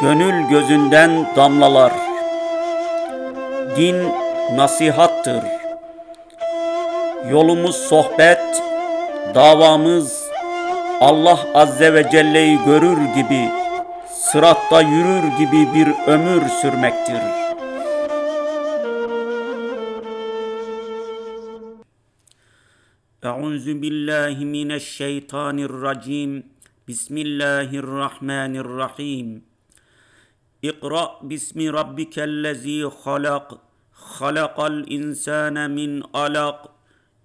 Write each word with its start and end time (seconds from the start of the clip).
Gönül 0.00 0.48
gözünden 0.48 1.36
damlalar. 1.36 1.92
Din 3.76 3.96
nasihattır. 4.56 5.44
Yolumuz 7.30 7.76
sohbet, 7.76 8.62
davamız 9.34 10.30
Allah 11.00 11.38
Azze 11.54 11.94
ve 11.94 12.10
Celle'yi 12.10 12.58
görür 12.64 12.98
gibi, 13.14 13.50
sıratta 14.10 14.80
yürür 14.80 15.22
gibi 15.38 15.74
bir 15.74 15.88
ömür 16.06 16.48
sürmektir. 16.48 17.20
Euzu 23.22 23.82
billahi 23.82 24.44
mineşşeytanirracim. 24.44 26.46
Bismillahirrahmanirrahim. 26.88 29.55
İkra 30.66 31.02
bismi 31.22 31.72
rabbikellezi 31.72 32.82
halak. 33.04 33.50
Halakal 33.92 34.84
insane 34.86 35.68
min 35.68 36.02
alak. 36.12 36.60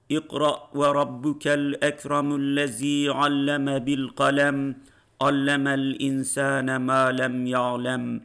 İkra 0.10 0.52
ve 0.76 0.88
rabbukel 1.00 1.74
ekremullezi 1.82 3.12
alleme 3.12 3.86
bil 3.86 4.08
kalem. 4.08 4.76
Allemel 5.20 5.96
insane 6.00 6.78
ma 6.78 7.06
lem 7.06 7.46
ya'lem. 7.46 8.22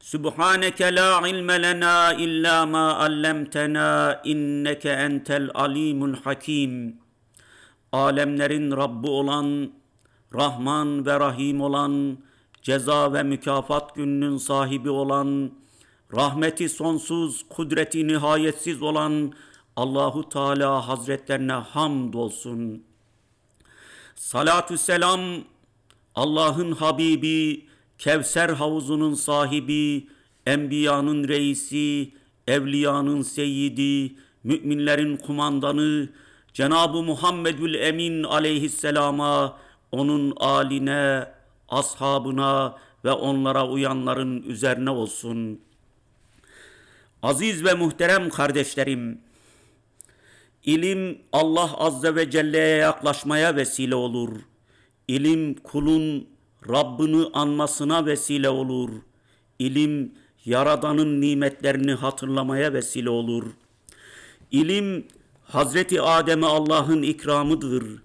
Subhaneke 0.00 0.94
la 0.94 1.28
ilme 1.28 1.62
lena 1.62 2.14
illa 2.14 2.66
ma 2.66 2.94
allamtena 3.06 4.20
inneke 4.24 4.90
entel 4.90 5.50
alimul 5.54 6.16
hakim. 6.24 6.96
Alemlerin 7.92 8.70
Rabbi 8.70 9.08
olan, 9.08 9.72
Rahman 10.34 11.06
ve 11.06 11.20
Rahim 11.20 11.60
olan, 11.60 12.18
ceza 12.64 13.12
ve 13.12 13.22
mükafat 13.22 13.94
gününün 13.94 14.36
sahibi 14.36 14.90
olan, 14.90 15.50
rahmeti 16.14 16.68
sonsuz, 16.68 17.44
kudreti 17.48 18.08
nihayetsiz 18.08 18.82
olan 18.82 19.32
Allahu 19.76 20.28
Teala 20.28 20.88
Hazretlerine 20.88 21.52
hamd 21.52 22.14
olsun. 22.14 22.84
Salatü 24.14 24.78
selam 24.78 25.20
Allah'ın 26.14 26.72
Habibi, 26.72 27.66
Kevser 27.98 28.48
havuzunun 28.48 29.14
sahibi, 29.14 30.08
enbiyanın 30.46 31.28
reisi, 31.28 32.12
evliyanın 32.48 33.22
seyyidi, 33.22 34.16
müminlerin 34.44 35.16
kumandanı, 35.16 36.08
Cenab-ı 36.52 37.02
Muhammedül 37.02 37.74
Emin 37.74 38.22
aleyhisselama, 38.22 39.58
onun 39.92 40.32
aline, 40.36 41.34
ashabına 41.68 42.76
ve 43.04 43.12
onlara 43.12 43.68
uyanların 43.68 44.42
üzerine 44.42 44.90
olsun. 44.90 45.60
Aziz 47.22 47.64
ve 47.64 47.74
muhterem 47.74 48.30
kardeşlerim, 48.30 49.18
ilim 50.64 51.18
Allah 51.32 51.78
Azze 51.78 52.14
ve 52.14 52.30
Celle'ye 52.30 52.76
yaklaşmaya 52.76 53.56
vesile 53.56 53.94
olur. 53.94 54.30
İlim 55.08 55.54
kulun 55.54 56.28
Rabbini 56.68 57.26
anmasına 57.32 58.06
vesile 58.06 58.48
olur. 58.48 58.90
İlim 59.58 60.12
Yaradan'ın 60.44 61.20
nimetlerini 61.20 61.92
hatırlamaya 61.92 62.72
vesile 62.72 63.10
olur. 63.10 63.44
İlim 64.50 65.06
Hazreti 65.44 66.00
Adem'e 66.00 66.46
Allah'ın 66.46 67.02
ikramıdır. 67.02 68.02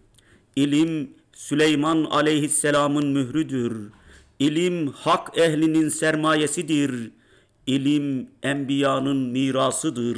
İlim 0.55 1.18
Süleyman 1.50 2.03
aleyhisselamın 2.03 3.08
mührüdür. 3.08 3.92
İlim 4.39 4.87
hak 4.87 5.37
ehlinin 5.37 5.89
sermayesidir. 5.89 7.11
İlim 7.67 8.30
enbiyanın 8.43 9.17
mirasıdır. 9.17 10.17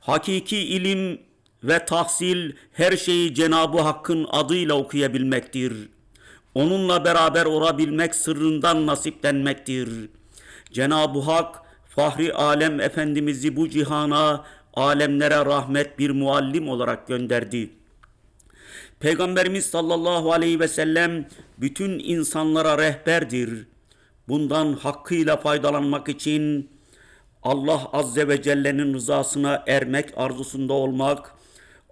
Hakiki 0.00 0.56
ilim 0.56 1.20
ve 1.64 1.84
tahsil 1.86 2.52
her 2.72 2.96
şeyi 2.96 3.34
Cenab-ı 3.34 3.80
Hakk'ın 3.80 4.26
adıyla 4.30 4.74
okuyabilmektir. 4.74 5.88
Onunla 6.54 7.04
beraber 7.04 7.44
olabilmek 7.46 8.14
sırrından 8.14 8.86
nasiplenmektir. 8.86 9.88
Cenab-ı 10.72 11.20
Hak 11.20 11.62
Fahri 11.88 12.32
Alem 12.32 12.80
Efendimiz'i 12.80 13.56
bu 13.56 13.68
cihana 13.68 14.44
alemlere 14.74 15.44
rahmet 15.44 15.98
bir 15.98 16.10
muallim 16.10 16.68
olarak 16.68 17.08
gönderdi. 17.08 17.75
Peygamberimiz 19.00 19.66
sallallahu 19.66 20.32
aleyhi 20.32 20.60
ve 20.60 20.68
sellem 20.68 21.26
bütün 21.58 21.98
insanlara 21.98 22.78
rehberdir. 22.78 23.66
Bundan 24.28 24.72
hakkıyla 24.72 25.36
faydalanmak 25.36 26.08
için 26.08 26.70
Allah 27.42 27.84
azze 27.92 28.28
ve 28.28 28.42
celle'nin 28.42 28.94
rızasına 28.94 29.64
ermek 29.66 30.18
arzusunda 30.18 30.72
olmak, 30.72 31.34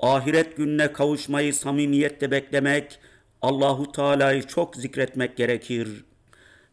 ahiret 0.00 0.56
gününe 0.56 0.92
kavuşmayı 0.92 1.54
samimiyetle 1.54 2.30
beklemek, 2.30 2.98
Allahu 3.42 3.92
Teala'yı 3.92 4.42
çok 4.42 4.76
zikretmek 4.76 5.36
gerekir. 5.36 6.04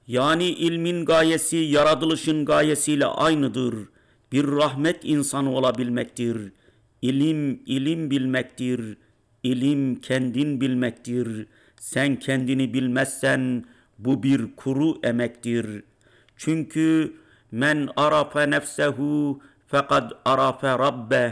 Yani 0.08 0.46
ilmin 0.46 1.06
gayesi 1.06 1.58
yaratılışın 1.58 2.46
gayesiyle 2.46 3.06
aynıdır. 3.06 3.76
Bir 4.32 4.48
rahmet 4.48 5.00
insanı 5.04 5.52
olabilmektir. 5.56 6.52
İlim 7.02 7.64
ilim 7.66 8.12
bilmektir. 8.12 8.98
İlim 9.44 9.96
kendin 9.96 10.62
bilmektir. 10.62 11.48
Sen 11.80 12.16
kendini 12.16 12.74
bilmezsen 12.74 13.66
bu 14.00 14.24
bir 14.24 14.56
kuru 14.56 15.00
emektir. 15.04 15.84
Çünkü 16.38 17.14
men 17.52 17.90
arafe 17.96 18.50
nefsehu 18.50 19.42
fekad 19.68 20.12
arafe 20.26 20.68
rabbeh. 20.68 21.32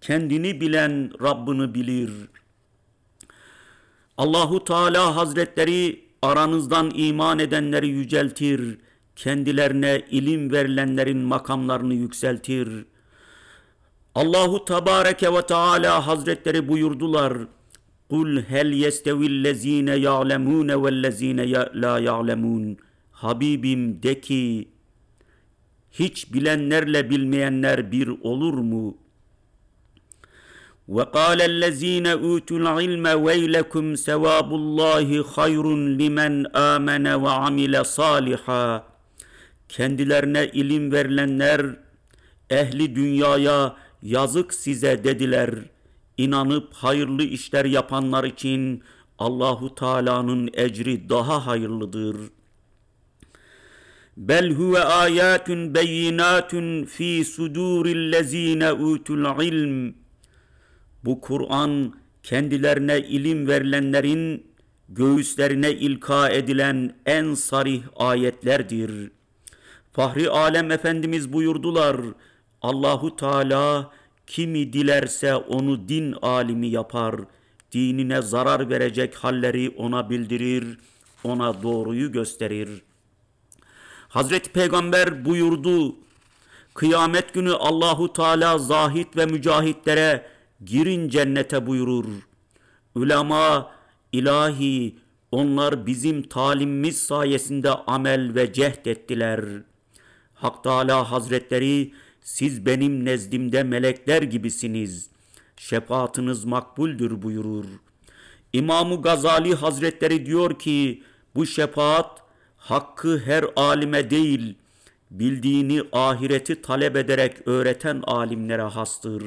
Kendini 0.00 0.60
bilen 0.60 1.10
Rabbini 1.22 1.74
bilir. 1.74 2.10
Allahu 4.18 4.64
Teala 4.64 5.16
Hazretleri 5.16 6.04
aranızdan 6.22 6.90
iman 6.94 7.38
edenleri 7.38 7.88
yüceltir. 7.88 8.78
Kendilerine 9.16 10.02
ilim 10.10 10.52
verilenlerin 10.52 11.18
makamlarını 11.18 11.94
yükseltir. 11.94 12.84
Allahu 14.15 14.65
Tebareke 14.65 15.33
ve 15.33 15.41
Teala 15.41 16.07
Hazretleri 16.07 16.67
buyurdular. 16.67 17.37
Kul 18.09 18.41
hel 18.41 18.73
yestevillezine 18.73 19.95
ya'lemune 19.95 20.83
vellezine 20.83 21.51
la 21.51 21.99
ya'lemun. 21.99 22.77
Habibim 23.11 24.03
de 24.03 24.21
ki 24.21 24.67
hiç 25.91 26.33
bilenlerle 26.33 27.09
bilmeyenler 27.09 27.91
bir 27.91 28.07
olur 28.07 28.53
mu? 28.53 28.97
وقال 30.95 31.39
الذين 31.41 32.07
أوتوا 32.07 32.57
العلم 32.63 33.05
ويلكم 33.25 33.85
ثواب 33.95 34.49
الله 34.61 35.23
خير 35.23 35.65
لمن 35.99 36.33
آمن 36.55 37.05
وعمل 37.07 37.85
صالحا 37.85 38.91
Kendilerine 39.71 40.47
ilim 40.47 40.91
verilenler 40.91 41.61
ehli 42.49 42.95
dünyaya 42.95 43.75
yazık 44.06 44.54
size 44.54 45.04
dediler. 45.04 45.50
İnanıp 46.18 46.74
hayırlı 46.74 47.22
işler 47.22 47.64
yapanlar 47.64 48.24
için 48.24 48.82
Allahu 49.18 49.74
Teala'nın 49.74 50.50
ecri 50.54 51.08
daha 51.08 51.46
hayırlıdır. 51.46 52.16
Bel 54.16 54.50
huve 54.50 54.84
ayatun 54.84 55.74
beyinatun 55.74 56.84
fi 56.84 57.24
sudurillezine 57.24 58.72
utul 58.72 59.42
ilm. 59.42 59.94
Bu 61.04 61.20
Kur'an 61.20 61.92
kendilerine 62.22 62.98
ilim 62.98 63.48
verilenlerin 63.48 64.46
göğüslerine 64.88 65.72
ilka 65.72 66.28
edilen 66.28 66.94
en 67.06 67.34
sarih 67.34 67.82
ayetlerdir. 67.96 69.10
Fahri 69.92 70.30
Alem 70.30 70.70
Efendimiz 70.70 71.32
buyurdular. 71.32 71.96
Allahu 72.62 73.16
Teala 73.16 73.90
kimi 74.26 74.72
dilerse 74.72 75.34
onu 75.34 75.88
din 75.88 76.12
alimi 76.22 76.66
yapar. 76.66 77.14
Dinine 77.72 78.22
zarar 78.22 78.70
verecek 78.70 79.14
halleri 79.14 79.70
ona 79.70 80.10
bildirir, 80.10 80.78
ona 81.24 81.62
doğruyu 81.62 82.12
gösterir. 82.12 82.82
Hazreti 84.08 84.52
Peygamber 84.52 85.24
buyurdu. 85.24 85.96
Kıyamet 86.74 87.34
günü 87.34 87.52
Allahu 87.52 88.12
Teala 88.12 88.58
zahit 88.58 89.16
ve 89.16 89.26
mücahitlere 89.26 90.26
girin 90.64 91.08
cennete 91.08 91.66
buyurur. 91.66 92.06
Ulema 92.94 93.70
ilahi 94.12 94.96
onlar 95.32 95.86
bizim 95.86 96.22
talimimiz 96.22 96.98
sayesinde 96.98 97.70
amel 97.70 98.34
ve 98.34 98.52
cehd 98.52 98.86
ettiler. 98.86 99.44
Hak 100.34 100.64
Teala 100.64 101.10
Hazretleri 101.10 101.92
siz 102.26 102.66
benim 102.66 103.04
nezdimde 103.04 103.62
melekler 103.62 104.22
gibisiniz. 104.22 105.10
Şefaatiniz 105.56 106.44
makbuldür 106.44 107.22
buyurur. 107.22 107.64
İmam-ı 108.52 109.02
Gazali 109.02 109.54
Hazretleri 109.54 110.26
diyor 110.26 110.58
ki 110.58 111.02
bu 111.34 111.46
şefaat 111.46 112.22
hakkı 112.56 113.18
her 113.18 113.44
alime 113.56 114.10
değil, 114.10 114.54
bildiğini 115.10 115.82
ahireti 115.92 116.62
talep 116.62 116.96
ederek 116.96 117.36
öğreten 117.48 118.02
alimlere 118.06 118.62
hastır. 118.62 119.24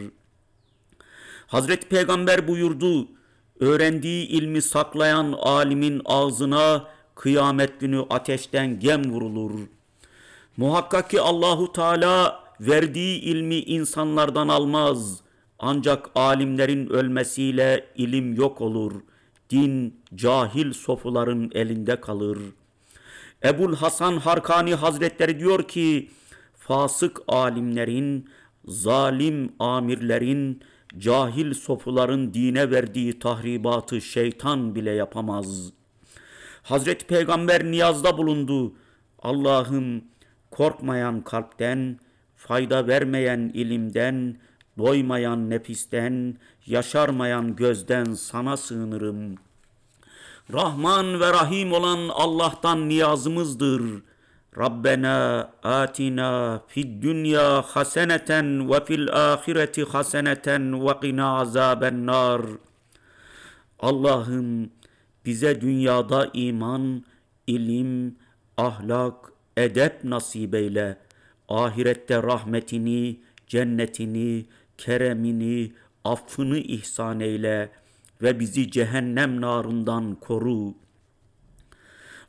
Hazreti 1.48 1.88
Peygamber 1.88 2.48
buyurdu, 2.48 3.08
öğrendiği 3.60 4.28
ilmi 4.28 4.62
saklayan 4.62 5.36
alimin 5.42 6.02
ağzına 6.06 6.88
kıyamet 7.16 7.80
günü 7.80 8.06
ateşten 8.10 8.80
gem 8.80 9.12
vurulur. 9.12 9.60
Muhakkak 10.58 11.10
ki 11.10 11.22
Allahu 11.22 11.72
Teala 11.72 12.49
verdiği 12.62 13.20
ilmi 13.22 13.56
insanlardan 13.56 14.48
almaz. 14.48 15.22
Ancak 15.60 16.10
alimlerin 16.16 16.88
ölmesiyle 16.88 17.86
ilim 17.96 18.36
yok 18.36 18.62
olur. 18.62 19.02
Din 19.50 20.02
cahil 20.16 20.74
sofuların 20.74 21.52
elinde 21.54 22.02
kalır. 22.02 22.40
Ebul 23.44 23.76
Hasan 23.76 24.18
Harkani 24.18 24.76
Hazretleri 24.76 25.40
diyor 25.40 25.64
ki, 25.64 26.10
fasık 26.54 27.22
alimlerin, 27.28 28.30
zalim 28.66 29.54
amirlerin, 29.60 30.62
cahil 30.98 31.54
sofuların 31.54 32.34
dine 32.34 32.72
verdiği 32.72 33.20
tahribatı 33.20 34.02
şeytan 34.02 34.76
bile 34.76 34.92
yapamaz. 34.92 35.72
Hazreti 36.64 37.06
Peygamber 37.06 37.64
niyazda 37.64 38.18
bulundu. 38.18 38.74
Allah'ım 39.20 40.04
korkmayan 40.52 41.22
kalpten, 41.22 42.00
fayda 42.40 42.88
vermeyen 42.88 43.52
ilimden, 43.54 44.38
doymayan 44.78 45.50
nefisten, 45.50 46.38
yaşarmayan 46.66 47.56
gözden 47.56 48.14
sana 48.14 48.58
sığınırım. 48.58 49.36
Rahman 50.54 51.20
ve 51.20 51.30
Rahim 51.34 51.74
olan 51.74 52.10
Allah'tan 52.10 52.90
niyazımızdır. 52.90 53.82
Rabbena 54.58 55.50
atina 55.64 56.62
fid 56.68 57.04
dünya 57.04 57.62
haseneten 57.62 58.70
ve 58.70 58.86
fil 58.86 59.10
ahireti 59.14 59.84
haseneten 59.84 60.88
ve 60.88 61.00
qina 61.02 61.38
azaben 61.40 62.06
nar. 62.06 62.42
Allah'ım 63.80 64.70
bize 65.26 65.62
dünyada 65.62 66.30
iman, 66.34 67.04
ilim, 67.48 68.16
ahlak, 68.58 69.16
edep 69.58 70.04
nasip 70.04 70.56
eyle. 70.56 70.98
Ahirette 71.50 72.24
rahmetini, 72.24 73.20
cennetini, 73.48 74.46
keremini, 74.78 75.72
affını 76.04 76.58
ihsan 76.58 77.20
eyle 77.20 77.70
ve 78.22 78.40
bizi 78.40 78.72
cehennem 78.72 79.42
narından 79.42 80.16
koru. 80.16 80.74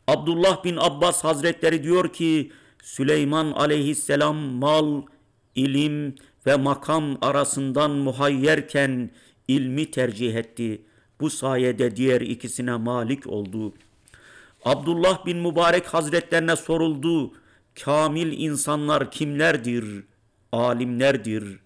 Abdullah 0.06 0.64
bin 0.64 0.76
Abbas 0.76 1.24
Hazretleri 1.24 1.82
diyor 1.82 2.12
ki 2.12 2.52
Süleyman 2.82 3.52
aleyhisselam 3.52 4.36
mal, 4.36 5.02
ilim 5.54 6.14
ve 6.46 6.56
makam 6.56 7.18
arasından 7.20 7.90
muhayyerken 7.90 9.10
ilmi 9.48 9.90
tercih 9.90 10.34
etti. 10.34 10.82
Bu 11.20 11.30
sayede 11.30 11.96
diğer 11.96 12.20
ikisine 12.20 12.76
malik 12.76 13.26
oldu. 13.26 13.74
Abdullah 14.64 15.26
bin 15.26 15.38
Mübarek 15.38 15.86
Hazretlerine 15.86 16.56
soruldu. 16.56 17.32
Kamil 17.84 18.32
insanlar 18.40 19.10
kimlerdir? 19.10 20.04
Alimlerdir. 20.52 21.58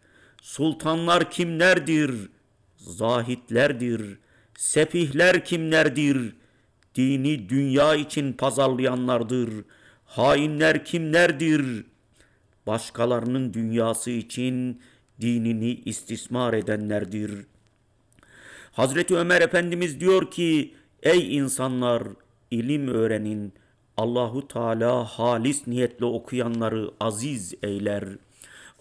Sultanlar 0.43 1.31
kimlerdir? 1.31 2.31
Zahitlerdir. 2.77 4.19
Sefihler 4.59 5.45
kimlerdir? 5.45 6.37
Dini 6.95 7.49
dünya 7.49 7.95
için 7.95 8.33
pazarlayanlardır. 8.33 9.65
Hainler 10.05 10.85
kimlerdir? 10.85 11.85
Başkalarının 12.67 13.55
dünyası 13.55 14.11
için 14.11 14.81
dinini 15.21 15.71
istismar 15.71 16.55
edenlerdir. 16.55 17.47
Hazreti 18.73 19.17
Ömer 19.17 19.41
Efendimiz 19.41 20.01
diyor 20.01 20.31
ki, 20.31 20.75
ey 21.03 21.37
insanlar 21.37 22.03
ilim 22.51 22.89
öğrenin. 22.89 23.53
Allahu 23.97 24.49
Teala 24.49 25.05
halis 25.05 25.67
niyetle 25.67 26.05
okuyanları 26.05 26.91
aziz 27.01 27.55
eyler. 27.63 28.05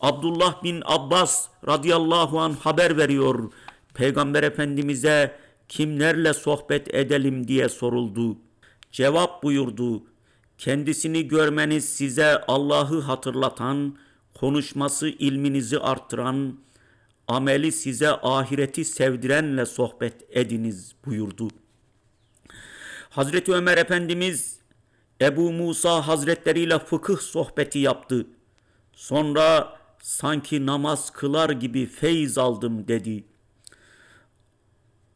Abdullah 0.02 0.64
bin 0.64 0.84
Abbas 0.86 1.48
radıyallahu 1.68 2.40
an 2.40 2.54
haber 2.54 2.98
veriyor. 2.98 3.52
Peygamber 3.94 4.44
Efendimiz'e 4.44 5.36
kimlerle 5.70 6.34
sohbet 6.34 6.96
edelim 6.96 7.48
diye 7.48 7.70
soruldu. 7.70 8.38
Cevap 8.92 9.44
buyurdu. 9.44 10.04
Kendisini 10.58 11.28
görmeniz 11.28 11.90
size 11.90 12.42
Allah'ı 12.48 13.02
hatırlatan, 13.02 13.98
konuşması 14.34 15.08
ilminizi 15.08 15.80
arttıran, 15.80 16.60
ameli 17.28 17.72
size 17.72 18.10
ahireti 18.10 18.86
sevdirenle 18.86 19.66
sohbet 19.66 20.14
ediniz 20.30 20.96
buyurdu. 21.06 21.48
Hazreti 23.10 23.54
Ömer 23.54 23.78
Efendimiz 23.78 24.63
Ebu 25.22 25.52
Musa 25.52 26.08
Hazretleri 26.08 26.60
ile 26.60 26.80
fıkıh 26.80 27.18
sohbeti 27.18 27.80
yaptı. 27.80 28.28
Sonra 28.94 29.78
sanki 30.02 30.66
namaz 30.66 31.10
kılar 31.10 31.50
gibi 31.50 31.86
feyz 31.86 32.38
aldım 32.38 32.88
dedi. 32.88 33.24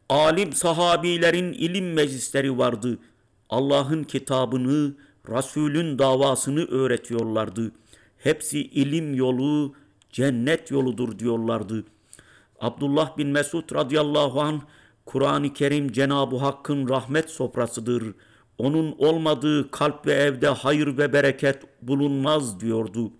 Alim 0.08 0.52
sahabilerin 0.52 1.52
ilim 1.52 1.92
meclisleri 1.92 2.58
vardı. 2.58 2.98
Allah'ın 3.50 4.04
kitabını, 4.04 4.94
Resulün 5.28 5.98
davasını 5.98 6.64
öğretiyorlardı. 6.64 7.72
Hepsi 8.18 8.60
ilim 8.60 9.14
yolu, 9.14 9.74
cennet 10.12 10.70
yoludur 10.70 11.18
diyorlardı. 11.18 11.84
Abdullah 12.60 13.18
bin 13.18 13.28
Mesud 13.28 13.74
radıyallahu 13.74 14.40
anh 14.40 14.60
Kur'an-ı 15.06 15.52
Kerim 15.52 15.92
Cenab-ı 15.92 16.36
Hakk'ın 16.36 16.88
rahmet 16.88 17.30
sofrasıdır. 17.30 18.14
Onun 18.58 18.94
olmadığı 18.98 19.70
kalp 19.70 20.06
ve 20.06 20.12
evde 20.12 20.48
hayır 20.48 20.98
ve 20.98 21.12
bereket 21.12 21.62
bulunmaz 21.82 22.60
diyordu. 22.60 23.12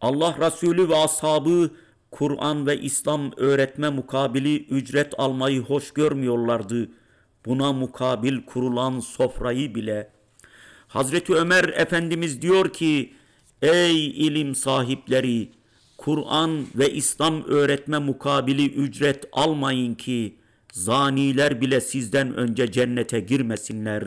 Allah 0.00 0.36
Resulü 0.40 0.88
ve 0.88 0.96
ashabı 0.96 1.70
Kur'an 2.10 2.66
ve 2.66 2.80
İslam 2.80 3.32
öğretme 3.36 3.90
mukabili 3.90 4.64
ücret 4.64 5.14
almayı 5.18 5.60
hoş 5.60 5.90
görmüyorlardı. 5.90 6.88
Buna 7.46 7.72
mukabil 7.72 8.46
kurulan 8.46 9.00
sofrayı 9.00 9.74
bile. 9.74 10.10
Hazreti 10.88 11.34
Ömer 11.34 11.64
Efendimiz 11.64 12.42
diyor 12.42 12.72
ki, 12.72 13.12
Ey 13.62 14.06
ilim 14.06 14.54
sahipleri! 14.54 15.52
Kur'an 15.98 16.66
ve 16.74 16.92
İslam 16.92 17.44
öğretme 17.44 17.98
mukabili 17.98 18.66
ücret 18.74 19.24
almayın 19.32 19.94
ki 19.94 20.37
zaniler 20.72 21.60
bile 21.60 21.80
sizden 21.80 22.34
önce 22.34 22.72
cennete 22.72 23.20
girmesinler. 23.20 24.04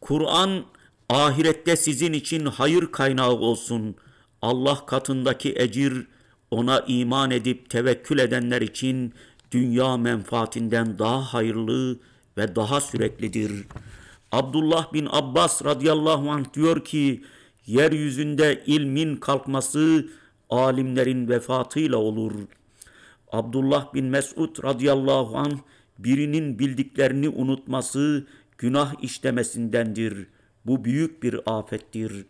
Kur'an 0.00 0.64
ahirette 1.08 1.76
sizin 1.76 2.12
için 2.12 2.46
hayır 2.46 2.92
kaynağı 2.92 3.32
olsun. 3.32 3.94
Allah 4.42 4.86
katındaki 4.86 5.54
ecir 5.56 6.06
ona 6.50 6.80
iman 6.80 7.30
edip 7.30 7.70
tevekkül 7.70 8.18
edenler 8.18 8.62
için 8.62 9.14
dünya 9.52 9.96
menfaatinden 9.96 10.98
daha 10.98 11.34
hayırlı 11.34 11.98
ve 12.38 12.56
daha 12.56 12.80
süreklidir. 12.80 13.52
Abdullah 14.32 14.92
bin 14.92 15.08
Abbas 15.10 15.64
radıyallahu 15.64 16.30
anh 16.30 16.54
diyor 16.54 16.84
ki 16.84 17.24
yeryüzünde 17.66 18.62
ilmin 18.66 19.16
kalkması 19.16 20.08
alimlerin 20.50 21.28
vefatıyla 21.28 21.96
olur. 21.96 22.32
Abdullah 23.36 23.94
bin 23.94 24.04
Mesud 24.04 24.64
radıyallahu 24.64 25.36
anh 25.38 25.58
birinin 25.98 26.58
bildiklerini 26.58 27.28
unutması 27.28 28.26
günah 28.58 28.94
işlemesindendir. 29.02 30.26
Bu 30.66 30.84
büyük 30.84 31.22
bir 31.22 31.40
afettir. 31.46 32.26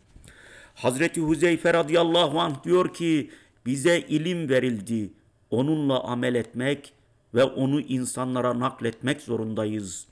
Hazreti 0.74 1.20
Huzeyfe 1.20 1.74
radıyallahu 1.74 2.40
anh 2.40 2.64
diyor 2.64 2.94
ki 2.94 3.30
bize 3.66 4.00
ilim 4.00 4.48
verildi. 4.48 5.10
Onunla 5.50 6.04
amel 6.04 6.34
etmek 6.34 6.92
ve 7.34 7.44
onu 7.44 7.80
insanlara 7.80 8.60
nakletmek 8.60 9.20
zorundayız. 9.20 10.06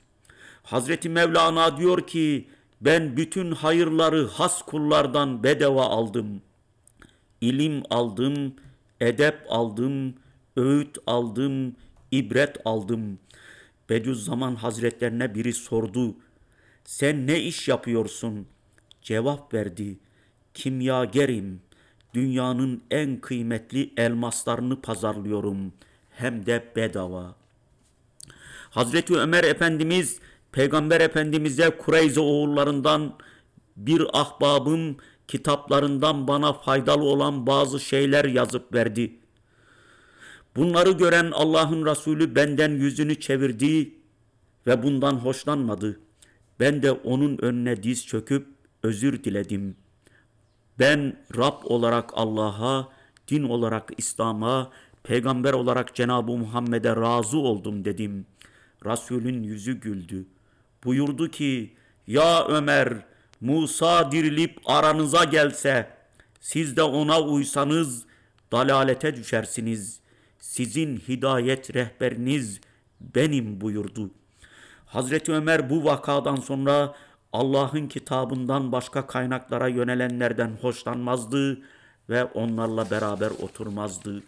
Hazreti 0.63 1.09
Mevlana 1.09 1.77
diyor 1.77 2.07
ki 2.07 2.47
ben 2.81 3.17
bütün 3.17 3.51
hayırları 3.51 4.27
has 4.27 4.61
kullardan 4.61 5.43
bedava 5.43 5.85
aldım. 5.85 6.41
İlim 7.41 7.83
aldım, 7.89 8.53
edep 9.01 9.35
aldım, 9.49 10.13
öğüt 10.55 10.97
aldım, 11.07 11.75
ibret 12.11 12.57
aldım. 12.65 13.19
Bediüzzaman 13.89 14.55
Hazretlerine 14.55 15.35
biri 15.35 15.53
sordu. 15.53 16.15
Sen 16.85 17.27
ne 17.27 17.41
iş 17.41 17.67
yapıyorsun? 17.67 18.47
Cevap 19.01 19.53
verdi. 19.53 19.99
Kimyagerim. 20.53 21.61
Dünyanın 22.13 22.83
en 22.91 23.21
kıymetli 23.21 23.93
elmaslarını 23.97 24.81
pazarlıyorum. 24.81 25.73
Hem 26.09 26.45
de 26.45 26.71
bedava. 26.75 27.35
Hazreti 28.69 29.15
Ömer 29.17 29.43
Efendimiz 29.43 30.19
Peygamber 30.51 31.01
Efendimiz'e 31.01 31.69
Kureyze 31.69 32.19
oğullarından 32.19 33.13
bir 33.77 34.07
ahbabım 34.13 34.97
kitaplarından 35.27 36.27
bana 36.27 36.53
faydalı 36.53 37.03
olan 37.03 37.47
bazı 37.47 37.79
şeyler 37.79 38.25
yazıp 38.25 38.73
verdi. 38.73 39.19
Bunları 40.55 40.91
gören 40.91 41.31
Allah'ın 41.31 41.85
Resulü 41.85 42.35
benden 42.35 42.71
yüzünü 42.71 43.19
çevirdi 43.19 43.93
ve 44.67 44.83
bundan 44.83 45.13
hoşlanmadı. 45.13 45.99
Ben 46.59 46.83
de 46.83 46.91
onun 46.91 47.37
önüne 47.37 47.83
diz 47.83 48.07
çöküp 48.07 48.47
özür 48.83 49.23
diledim. 49.23 49.75
Ben 50.79 51.17
Rab 51.37 51.63
olarak 51.63 52.09
Allah'a, 52.13 52.89
din 53.27 53.43
olarak 53.43 53.91
İslam'a, 53.97 54.71
peygamber 55.03 55.53
olarak 55.53 55.95
Cenab-ı 55.95 56.31
Muhammed'e 56.31 56.95
razı 56.95 57.37
oldum 57.37 57.85
dedim. 57.85 58.25
Resulün 58.85 59.43
yüzü 59.43 59.79
güldü. 59.79 60.25
Buyurdu 60.83 61.31
ki, 61.31 61.73
ya 62.07 62.47
Ömer, 62.47 62.93
Musa 63.41 64.11
dirilip 64.11 64.59
aranıza 64.65 65.23
gelse, 65.23 65.89
siz 66.39 66.77
de 66.77 66.83
ona 66.83 67.21
uysanız 67.21 68.05
dalalete 68.51 69.15
düşersiniz. 69.15 70.04
Sizin 70.55 70.97
hidayet 70.97 71.75
rehberiniz 71.75 72.59
benim 72.99 73.61
buyurdu. 73.61 74.11
Hazreti 74.85 75.31
Ömer 75.31 75.69
bu 75.69 75.85
vakadan 75.85 76.35
sonra 76.35 76.95
Allah'ın 77.33 77.87
kitabından 77.87 78.71
başka 78.71 79.07
kaynaklara 79.07 79.67
yönelenlerden 79.67 80.57
hoşlanmazdı 80.61 81.61
ve 82.09 82.25
onlarla 82.25 82.91
beraber 82.91 83.29
oturmazdı. 83.29 84.23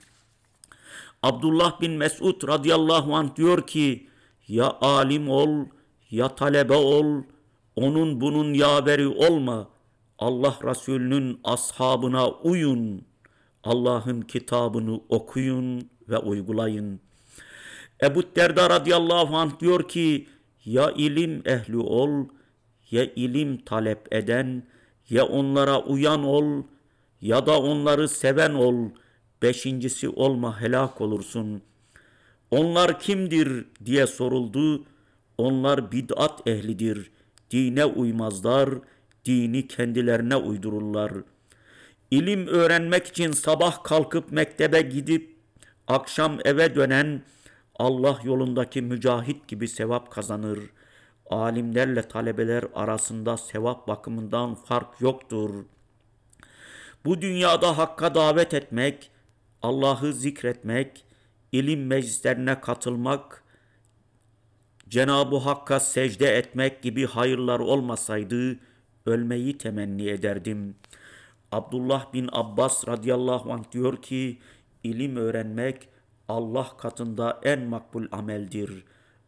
Abdullah 1.23 1.81
bin 1.81 1.91
Mesud 1.91 2.47
radıyallahu 2.47 3.15
anh 3.15 3.35
diyor 3.35 3.67
ki 3.67 4.09
ya 4.47 4.77
alim 4.81 5.29
ol 5.29 5.65
ya 6.11 6.35
talebe 6.35 6.75
ol 6.75 7.23
onun 7.75 8.21
bunun 8.21 8.53
yaveri 8.53 9.07
olma 9.07 9.67
Allah 10.19 10.55
Resulü'nün 10.63 11.39
ashabına 11.43 12.29
uyun 12.29 13.01
Allah'ın 13.63 14.21
kitabını 14.21 15.01
okuyun 15.09 15.96
ve 16.09 16.17
uygulayın. 16.17 16.99
Ebu 18.03 18.23
Derda 18.35 18.69
radıyallahu 18.69 19.37
anh 19.37 19.59
diyor 19.59 19.87
ki 19.87 20.27
ya 20.65 20.91
ilim 20.91 21.41
ehli 21.45 21.77
ol 21.77 22.25
ya 22.91 23.03
ilim 23.15 23.57
talep 23.57 24.13
eden 24.13 24.63
ya 25.09 25.25
onlara 25.25 25.83
uyan 25.83 26.23
ol 26.23 26.63
ya 27.21 27.45
da 27.45 27.59
onları 27.61 28.09
seven 28.09 28.53
ol. 28.53 28.89
Beşincisi 29.41 30.09
olma 30.09 30.61
helak 30.61 31.01
olursun. 31.01 31.61
Onlar 32.51 32.99
kimdir 32.99 33.65
diye 33.85 34.07
soruldu. 34.07 34.85
Onlar 35.37 35.91
bid'at 35.91 36.47
ehlidir. 36.47 37.11
Dine 37.51 37.85
uymazlar, 37.85 38.69
dini 39.25 39.67
kendilerine 39.67 40.35
uydururlar. 40.35 41.11
İlim 42.11 42.47
öğrenmek 42.47 43.07
için 43.07 43.31
sabah 43.31 43.83
kalkıp 43.83 44.31
mektebe 44.31 44.81
gidip 44.81 45.36
akşam 45.87 46.39
eve 46.45 46.75
dönen 46.75 47.23
Allah 47.75 48.19
yolundaki 48.23 48.81
mücahit 48.81 49.47
gibi 49.47 49.67
sevap 49.67 50.11
kazanır. 50.11 50.59
Alimlerle 51.29 52.01
talebeler 52.01 52.63
arasında 52.75 53.37
sevap 53.37 53.87
bakımından 53.87 54.55
fark 54.55 55.01
yoktur. 55.01 55.65
Bu 57.05 57.21
dünyada 57.21 57.77
hakka 57.77 58.15
davet 58.15 58.53
etmek, 58.53 59.11
Allah'ı 59.61 60.13
zikretmek, 60.13 61.05
ilim 61.51 61.87
meclislerine 61.87 62.61
katılmak, 62.61 63.43
Cenab-ı 64.89 65.37
Hakk'a 65.37 65.79
secde 65.79 66.37
etmek 66.37 66.83
gibi 66.83 67.05
hayırlar 67.05 67.59
olmasaydı 67.59 68.59
ölmeyi 69.05 69.57
temenni 69.57 70.09
ederdim. 70.09 70.75
Abdullah 71.51 72.13
bin 72.13 72.29
Abbas 72.31 72.87
radıyallahu 72.87 73.53
anh 73.53 73.71
diyor 73.71 74.01
ki 74.01 74.39
ilim 74.89 75.15
öğrenmek 75.15 75.89
Allah 76.27 76.77
katında 76.77 77.39
en 77.43 77.61
makbul 77.61 78.05
ameldir. 78.11 78.83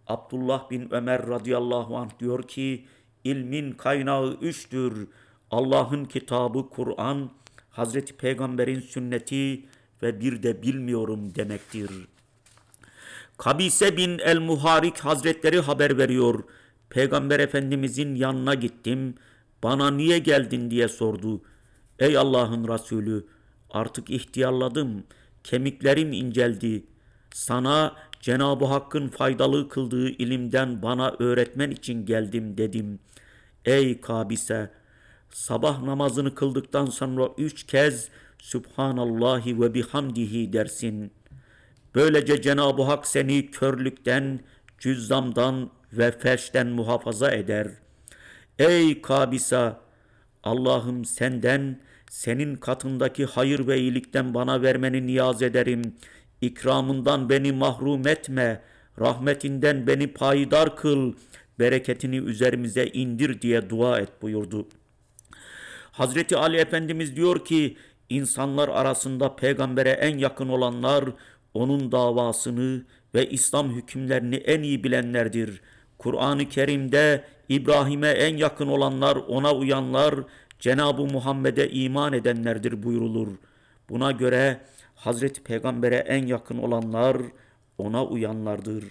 Abdullah 0.07 0.69
bin 0.69 0.93
Ömer 0.93 1.27
radıyallahu 1.27 1.97
anh 1.97 2.19
diyor 2.19 2.43
ki 2.43 2.85
ilmin 3.23 3.71
kaynağı 3.71 4.33
üçtür. 4.41 5.07
Allah'ın 5.51 6.05
kitabı 6.05 6.69
Kur'an, 6.69 7.31
Hazreti 7.69 8.17
Peygamber'in 8.17 8.79
sünneti 8.79 9.65
ve 10.03 10.21
bir 10.21 10.43
de 10.43 10.61
bilmiyorum 10.61 11.35
demektir. 11.35 11.91
Kabise 13.37 13.97
bin 13.97 14.19
el-Muharik 14.19 14.99
Hazretleri 14.99 15.59
haber 15.59 15.97
veriyor. 15.97 16.43
Peygamber 16.89 17.39
Efendimizin 17.39 18.15
yanına 18.15 18.53
gittim. 18.53 19.15
Bana 19.63 19.91
niye 19.91 20.19
geldin 20.19 20.71
diye 20.71 20.87
sordu. 20.87 21.41
Ey 21.99 22.17
Allah'ın 22.17 22.67
Resulü 22.67 23.25
artık 23.69 24.09
ihtiyarladım. 24.09 25.03
Kemiklerim 25.49 26.13
inceldi. 26.13 26.83
Sana 27.31 27.95
Cenab-ı 28.21 28.65
Hakk'ın 28.65 29.07
faydalı 29.07 29.69
kıldığı 29.69 30.09
ilimden 30.09 30.81
bana 30.81 31.15
öğretmen 31.19 31.71
için 31.71 32.05
geldim 32.05 32.57
dedim. 32.57 32.99
Ey 33.65 34.01
Kabise! 34.01 34.71
Sabah 35.29 35.83
namazını 35.83 36.35
kıldıktan 36.35 36.85
sonra 36.85 37.29
üç 37.37 37.63
kez 37.63 38.09
Subhanallahi 38.39 39.61
ve 39.61 39.73
bihamdihi 39.73 40.53
dersin. 40.53 41.11
Böylece 41.95 42.41
Cenab-ı 42.41 42.83
Hak 42.83 43.07
seni 43.07 43.51
körlükten, 43.51 44.39
cüzzamdan 44.79 45.69
ve 45.93 46.11
felçten 46.11 46.67
muhafaza 46.67 47.31
eder. 47.31 47.67
Ey 48.59 49.01
Kabisa! 49.01 49.81
Allah'ım 50.43 51.05
senden, 51.05 51.79
senin 52.09 52.55
katındaki 52.55 53.25
hayır 53.25 53.67
ve 53.67 53.79
iyilikten 53.79 54.33
bana 54.33 54.61
vermeni 54.61 55.07
niyaz 55.07 55.41
ederim. 55.41 55.81
İkramından 56.41 57.29
beni 57.29 57.51
mahrum 57.51 58.07
etme, 58.07 58.61
rahmetinden 58.99 59.87
beni 59.87 60.07
payidar 60.07 60.75
kıl, 60.75 61.13
bereketini 61.59 62.17
üzerimize 62.17 62.85
indir 62.87 63.41
diye 63.41 63.69
dua 63.69 63.99
et 63.99 64.21
buyurdu. 64.21 64.67
Hazreti 65.91 66.37
Ali 66.37 66.57
Efendimiz 66.57 67.15
diyor 67.15 67.45
ki, 67.45 67.77
insanlar 68.09 68.69
arasında 68.69 69.35
peygambere 69.35 69.89
en 69.89 70.17
yakın 70.17 70.49
olanlar, 70.49 71.05
onun 71.53 71.91
davasını 71.91 72.85
ve 73.15 73.29
İslam 73.29 73.75
hükümlerini 73.75 74.35
en 74.35 74.63
iyi 74.63 74.83
bilenlerdir. 74.83 75.61
Kur'an-ı 75.97 76.49
Kerim'de 76.49 77.23
İbrahim'e 77.49 78.09
en 78.09 78.37
yakın 78.37 78.67
olanlar, 78.67 79.15
ona 79.15 79.55
uyanlar, 79.55 80.15
Cenab-ı 80.59 81.05
Muhammed'e 81.05 81.69
iman 81.69 82.13
edenlerdir 82.13 82.83
buyurulur. 82.83 83.27
Buna 83.89 84.11
göre 84.11 84.61
Hazreti 84.95 85.43
Peygamber'e 85.43 85.95
en 85.95 86.25
yakın 86.25 86.57
olanlar 86.57 87.17
ona 87.77 88.05
uyanlardır. 88.05 88.83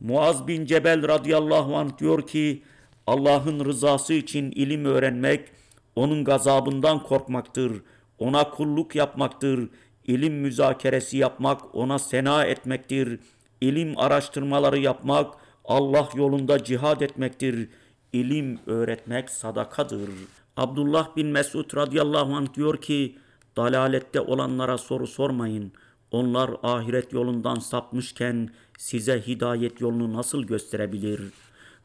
Muaz 0.00 0.48
bin 0.48 0.64
Cebel 0.64 1.08
radıyallahu 1.08 1.76
anh 1.76 1.98
diyor 1.98 2.26
ki 2.26 2.62
Allah'ın 3.06 3.64
rızası 3.64 4.14
için 4.14 4.50
ilim 4.50 4.84
öğrenmek 4.84 5.48
onun 5.96 6.24
gazabından 6.24 7.02
korkmaktır. 7.02 7.82
Ona 8.18 8.50
kulluk 8.50 8.94
yapmaktır. 8.94 9.68
İlim 10.06 10.34
müzakeresi 10.34 11.16
yapmak 11.16 11.74
ona 11.74 11.98
sena 11.98 12.44
etmektir. 12.44 13.20
İlim 13.60 13.98
araştırmaları 13.98 14.78
yapmak 14.78 15.34
Allah 15.64 16.08
yolunda 16.14 16.64
cihad 16.64 17.00
etmektir. 17.00 17.68
İlim 18.12 18.58
öğretmek 18.66 19.30
sadakadır. 19.30 20.10
Abdullah 20.56 21.16
bin 21.16 21.26
Mesud 21.26 21.76
radıyallahu 21.76 22.36
anh 22.36 22.54
diyor 22.54 22.76
ki 22.76 23.18
Dalalette 23.56 24.20
olanlara 24.20 24.78
soru 24.78 25.06
sormayın. 25.06 25.72
Onlar 26.10 26.50
ahiret 26.62 27.12
yolundan 27.12 27.54
sapmışken 27.54 28.50
size 28.78 29.26
hidayet 29.26 29.80
yolunu 29.80 30.12
nasıl 30.12 30.42
gösterebilir? 30.42 31.20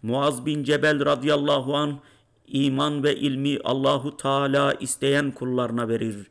Muaz 0.03 0.45
bin 0.45 0.63
Cebel 0.63 1.05
radıyallahu 1.05 1.75
an 1.75 1.99
iman 2.47 3.03
ve 3.03 3.15
ilmi 3.15 3.59
Allahu 3.63 4.17
Teala 4.17 4.73
isteyen 4.73 5.31
kullarına 5.31 5.87
verir. 5.87 6.27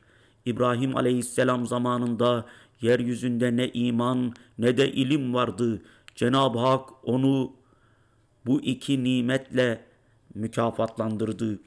İbrahim 0.47 0.97
aleyhisselam 0.97 1.66
zamanında 1.66 2.47
yeryüzünde 2.81 3.57
ne 3.57 3.69
iman 3.69 4.35
ne 4.59 4.76
de 4.76 4.93
ilim 4.93 5.35
vardı. 5.35 5.83
Cenab-ı 6.14 6.59
Hak 6.59 6.88
onu 7.02 7.52
bu 8.47 8.61
iki 8.61 9.05
nimetle 9.05 9.85
mükafatlandırdı. 10.35 11.59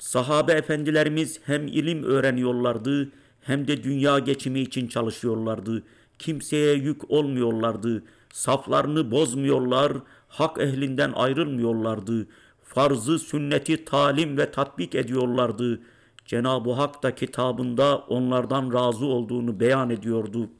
Sahabe 0.00 0.52
efendilerimiz 0.52 1.40
hem 1.44 1.66
ilim 1.66 2.02
öğreniyorlardı 2.02 3.08
hem 3.40 3.68
de 3.68 3.82
dünya 3.84 4.18
geçimi 4.18 4.60
için 4.60 4.88
çalışıyorlardı. 4.88 5.82
Kimseye 6.18 6.74
yük 6.74 7.10
olmuyorlardı. 7.10 8.02
Saflarını 8.32 9.10
bozmuyorlar, 9.10 9.92
hak 10.28 10.60
ehlinden 10.60 11.12
ayrılmıyorlardı. 11.12 12.26
Farzı, 12.62 13.18
sünneti 13.18 13.84
talim 13.84 14.38
ve 14.38 14.50
tatbik 14.50 14.94
ediyorlardı. 14.94 15.80
Cenab-ı 16.24 16.72
Hak 16.72 17.02
da 17.02 17.14
kitabında 17.14 17.98
onlardan 17.98 18.72
razı 18.72 19.06
olduğunu 19.06 19.60
beyan 19.60 19.90
ediyordu. 19.90 20.50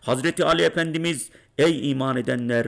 Hazreti 0.00 0.44
Ali 0.44 0.62
Efendimiz 0.62 1.30
ey 1.58 1.90
iman 1.90 2.16
edenler 2.16 2.66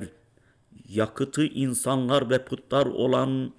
yakıtı 0.89 1.45
insanlar 1.45 2.31
ve 2.31 2.45
putlar 2.45 2.87
olan 2.87 3.53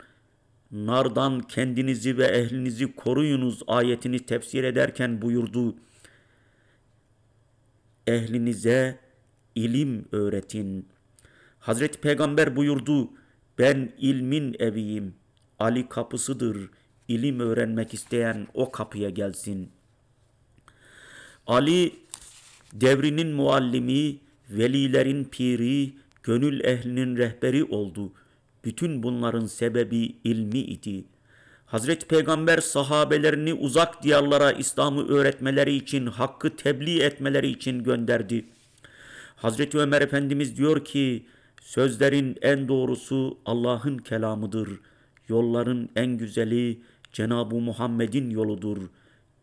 nardan 0.72 1.40
kendinizi 1.40 2.18
ve 2.18 2.26
ehlinizi 2.26 2.96
koruyunuz 2.96 3.62
ayetini 3.68 4.20
tefsir 4.20 4.64
ederken 4.64 5.22
buyurdu. 5.22 5.76
Ehlinize 8.08 9.00
ilim 9.56 10.06
öğretin. 10.12 10.88
Hazreti 11.60 12.00
Peygamber 12.02 12.56
buyurdu. 12.56 13.10
Ben 13.58 13.92
ilmin 13.98 14.56
eviyim. 14.60 15.16
Ali 15.60 15.90
kapısıdır. 15.90 16.70
İlim 17.08 17.40
öğrenmek 17.40 17.94
isteyen 17.94 18.48
o 18.54 18.72
kapıya 18.72 19.10
gelsin. 19.10 19.72
Ali 21.48 21.96
devrinin 22.74 23.28
muallimi, 23.28 24.20
velilerin 24.50 25.24
piri, 25.24 25.94
gönül 26.24 26.64
ehlinin 26.64 27.18
rehberi 27.18 27.64
oldu. 27.64 28.14
Bütün 28.66 29.04
bunların 29.04 29.46
sebebi 29.46 30.16
ilmi 30.24 30.60
idi. 30.60 31.06
Hazreti 31.66 32.08
Peygamber 32.08 32.58
sahabelerini 32.58 33.54
uzak 33.54 34.04
diyarlara 34.04 34.52
İslam'ı 34.52 35.08
öğretmeleri 35.08 35.76
için, 35.76 36.06
hakkı 36.06 36.56
tebliğ 36.56 37.02
etmeleri 37.02 37.48
için 37.48 37.84
gönderdi. 37.84 38.46
Hazreti 39.36 39.78
Ömer 39.78 40.02
Efendimiz 40.02 40.58
diyor 40.58 40.86
ki, 40.86 41.26
sözlerin 41.62 42.38
en 42.42 42.68
doğrusu 42.68 43.38
Allah'ın 43.46 43.98
kelamıdır. 43.98 44.70
Yolların 45.28 45.90
en 45.96 46.18
güzeli 46.18 46.82
Cenab-ı 47.14 47.56
Muhammed'in 47.56 48.30
yoludur. 48.30 48.78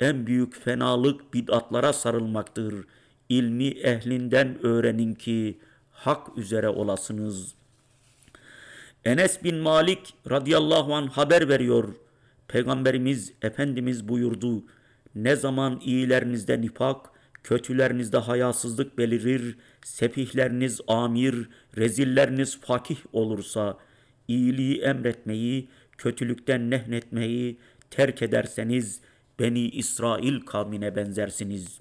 En 0.01 0.27
büyük 0.27 0.61
fenalık 0.65 1.35
bid'atlara 1.35 1.93
sarılmaktır. 1.93 2.85
İlmi 3.29 3.69
ehlinden 3.69 4.67
öğrenin 4.67 5.15
ki 5.15 5.59
hak 5.91 6.39
üzere 6.39 6.69
olasınız.'' 6.69 7.62
Enes 9.05 9.45
bin 9.45 9.57
Malik 9.57 10.15
radıyallahu 10.31 10.95
an 10.95 11.07
haber 11.07 11.49
veriyor. 11.49 11.95
Peygamberimiz 12.49 13.33
Efendimiz 13.43 14.09
buyurdu. 14.09 14.65
Ne 15.15 15.37
zaman 15.37 15.81
iyilerinizde 15.85 16.61
nifak, 16.61 17.11
kötülerinizde 17.45 18.19
hayasızlık 18.19 18.99
belirir, 18.99 19.57
sepihleriniz 19.85 20.81
amir, 20.89 21.49
rezilleriniz 21.77 22.61
fakih 22.61 22.97
olursa, 23.13 23.79
iyiliği 24.29 24.81
emretmeyi, 24.81 25.69
kötülükten 25.99 26.71
nehnetmeyi 26.71 27.59
terk 27.91 28.23
ederseniz, 28.23 29.01
Beni 29.39 29.69
İsrail 29.69 30.41
kavmine 30.41 30.97
benzersiniz. 30.97 31.81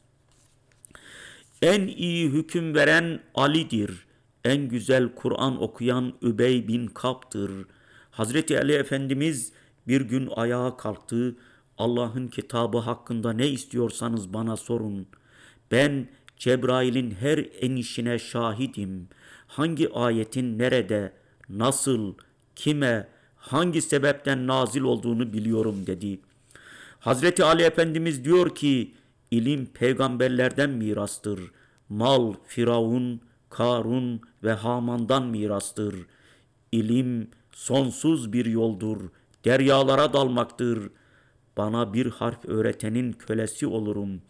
En 1.62 1.88
iyi 1.88 2.30
hüküm 2.30 2.76
veren 2.76 3.20
Ali'dir.'' 3.36 4.11
En 4.46 4.70
güzel 4.70 5.16
Kur'an 5.16 5.62
okuyan 5.62 6.14
Übey 6.22 6.68
bin 6.68 6.88
Kap'tır. 6.88 7.52
Hazreti 8.12 8.60
Ali 8.60 8.74
Efendimiz 8.74 9.54
bir 9.88 10.02
gün 10.02 10.30
ayağa 10.36 10.78
kalktı. 10.78 11.36
Allah'ın 11.78 12.28
kitabı 12.28 12.78
hakkında 12.78 13.34
ne 13.34 13.48
istiyorsanız 13.48 14.34
bana 14.34 14.58
sorun. 14.58 15.08
Ben 15.72 16.08
Cebrail'in 16.38 17.12
her 17.12 17.46
enişine 17.62 18.20
şahidim. 18.20 19.08
Hangi 19.48 19.94
ayetin 19.94 20.60
nerede, 20.60 21.14
nasıl, 21.50 22.14
kime, 22.56 23.08
hangi 23.36 23.82
sebepten 23.82 24.48
nazil 24.48 24.82
olduğunu 24.82 25.34
biliyorum 25.34 25.88
dedi. 25.88 26.20
Hazreti 27.00 27.44
Ali 27.44 27.64
Efendimiz 27.64 28.26
diyor 28.26 28.56
ki, 28.56 28.94
ilim 29.32 29.66
peygamberlerden 29.66 30.70
mirastır. 30.70 31.40
Mal, 31.90 32.34
Firavun, 32.48 33.22
Karun 33.52 34.22
ve 34.44 34.52
Haman'dan 34.52 35.28
mirastır. 35.28 35.96
İlim 36.72 37.32
sonsuz 37.52 38.34
bir 38.34 38.46
yoldur. 38.46 39.10
Deryalara 39.46 40.14
dalmaktır. 40.14 40.90
Bana 41.58 41.94
bir 41.94 42.10
harf 42.10 42.46
öğretenin 42.46 43.14
kölesi 43.14 43.68
olurum. 43.68 44.22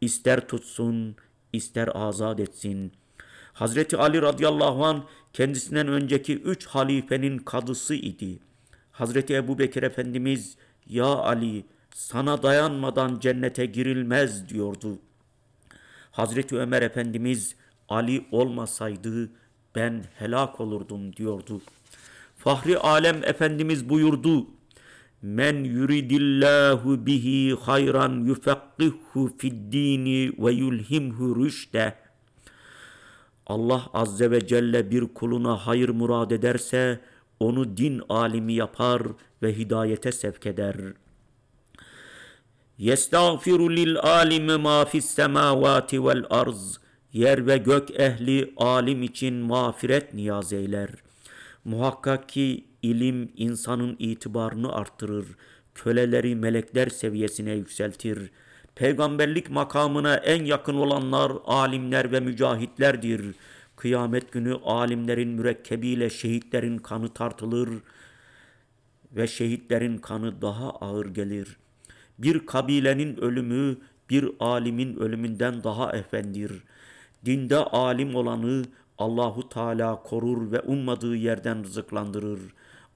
İster 0.00 0.48
tutsun, 0.48 1.16
ister 1.52 1.88
azat 1.94 2.40
etsin. 2.40 2.92
Hazreti 3.52 3.96
Ali 3.96 4.22
radıyallahu 4.22 4.84
an 4.84 5.04
kendisinden 5.32 5.88
önceki 5.88 6.38
üç 6.38 6.66
halifenin 6.66 7.38
kadısı 7.38 7.94
idi. 7.94 8.38
Hazreti 8.92 9.34
Ebu 9.34 9.58
Bekir 9.58 9.82
Efendimiz, 9.82 10.56
Ya 10.86 11.06
Ali 11.06 11.64
sana 11.94 12.42
dayanmadan 12.42 13.18
cennete 13.20 13.66
girilmez 13.66 14.48
diyordu. 14.48 14.98
Hazreti 16.10 16.56
Ömer 16.56 16.82
Efendimiz, 16.82 17.56
Ali 17.88 18.26
olmasaydı 18.30 19.30
ben 19.74 20.04
helak 20.18 20.60
olurdum 20.60 21.16
diyordu. 21.16 21.60
Fahri 22.36 22.78
Alem 22.78 23.24
Efendimiz 23.24 23.88
buyurdu. 23.88 24.46
Men 25.22 25.64
yuridillahu 25.64 27.06
bihi 27.06 27.54
hayran 27.54 28.24
yufakkihu 28.24 29.32
fid 29.38 29.72
dini 29.72 30.32
ve 30.38 30.52
yulhimhu 30.52 31.44
rüşde. 31.44 31.94
Allah 33.46 33.82
azze 33.94 34.30
ve 34.30 34.46
celle 34.46 34.90
bir 34.90 35.14
kuluna 35.14 35.56
hayır 35.66 35.88
murad 35.88 36.30
ederse 36.30 37.00
onu 37.40 37.76
din 37.76 38.02
alimi 38.08 38.52
yapar 38.52 39.02
ve 39.42 39.58
hidayete 39.58 40.12
sevk 40.12 40.46
eder. 40.46 40.76
Yestağfiru 42.78 43.70
lil 43.70 43.98
alimi 43.98 44.56
ma 44.56 44.84
fis 44.84 45.04
semavati 45.04 46.04
vel 46.04 46.24
arz 46.30 46.80
yer 47.12 47.46
ve 47.46 47.56
gök 47.56 48.00
ehli 48.00 48.52
alim 48.56 49.02
için 49.02 49.34
mağfiret 49.34 50.14
niyaz 50.14 50.52
eyler. 50.52 50.90
Muhakkak 51.64 52.28
ki 52.28 52.64
ilim 52.82 53.32
insanın 53.36 53.96
itibarını 53.98 54.72
arttırır, 54.72 55.26
köleleri 55.74 56.36
melekler 56.36 56.88
seviyesine 56.88 57.52
yükseltir. 57.52 58.30
Peygamberlik 58.74 59.50
makamına 59.50 60.14
en 60.16 60.44
yakın 60.44 60.74
olanlar 60.74 61.32
alimler 61.44 62.12
ve 62.12 62.20
mücahitlerdir. 62.20 63.34
Kıyamet 63.76 64.32
günü 64.32 64.54
alimlerin 64.64 65.28
mürekkebiyle 65.28 66.10
şehitlerin 66.10 66.78
kanı 66.78 67.08
tartılır 67.08 67.68
ve 69.12 69.26
şehitlerin 69.26 69.98
kanı 69.98 70.42
daha 70.42 70.70
ağır 70.70 71.06
gelir. 71.06 71.56
Bir 72.18 72.46
kabilenin 72.46 73.16
ölümü 73.16 73.76
bir 74.10 74.28
alimin 74.40 74.96
ölümünden 74.96 75.64
daha 75.64 75.92
efendir.'' 75.92 76.77
Dinde 77.24 77.56
alim 77.56 78.14
olanı 78.14 78.64
Allahu 78.98 79.48
Teala 79.48 80.02
korur 80.02 80.52
ve 80.52 80.60
ummadığı 80.60 81.16
yerden 81.16 81.64
rızıklandırır. 81.64 82.40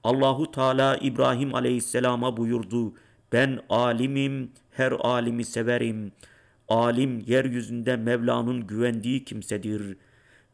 Allahu 0.03 0.51
Teala 0.51 0.97
İbrahim 0.97 1.55
Aleyhisselam'a 1.55 2.37
buyurdu. 2.37 2.93
Ben 3.31 3.59
alimim, 3.69 4.51
her 4.71 4.91
alimi 4.91 5.45
severim. 5.45 6.11
Alim 6.67 7.23
yeryüzünde 7.27 7.95
Mevla'nın 7.95 8.67
güvendiği 8.67 9.25
kimsedir. 9.25 9.97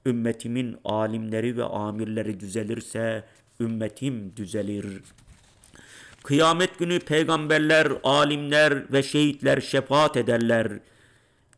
Ümmetimin 0.05 0.77
alimleri 0.85 1.57
ve 1.57 1.63
amirleri 1.63 2.39
düzelirse 2.39 3.23
ümmetim 3.59 4.33
düzelir. 4.35 5.01
Kıyamet 6.23 6.79
günü 6.79 6.99
peygamberler, 6.99 7.87
alimler 8.03 8.93
ve 8.93 9.03
şehitler 9.03 9.61
şefaat 9.61 10.17
ederler.'' 10.17 10.98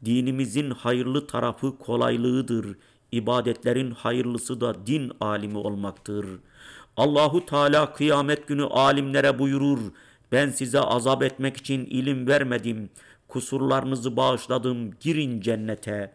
Dinimizin 0.06 0.72
hayırlı 0.72 1.28
tarafı 1.28 1.78
kolaylığıdır. 1.78 2.78
İbadetlerin 3.12 3.92
hayırlısı 3.92 4.62
da 4.62 4.88
din 4.88 5.12
alimi 5.20 5.58
olmaktır. 5.58 6.26
Allahu 6.98 7.46
Teala 7.46 7.94
kıyamet 7.94 8.48
günü 8.48 8.66
alimlere 8.66 9.40
buyurur. 9.40 9.80
Ben 10.32 10.50
size 10.50 10.80
azap 10.80 11.24
etmek 11.24 11.58
için 11.58 11.86
ilim 11.86 12.28
vermedim. 12.28 12.90
Kusurlarınızı 13.28 14.18
bağışladım. 14.18 14.92
Girin 15.00 15.42
cennete. 15.42 16.14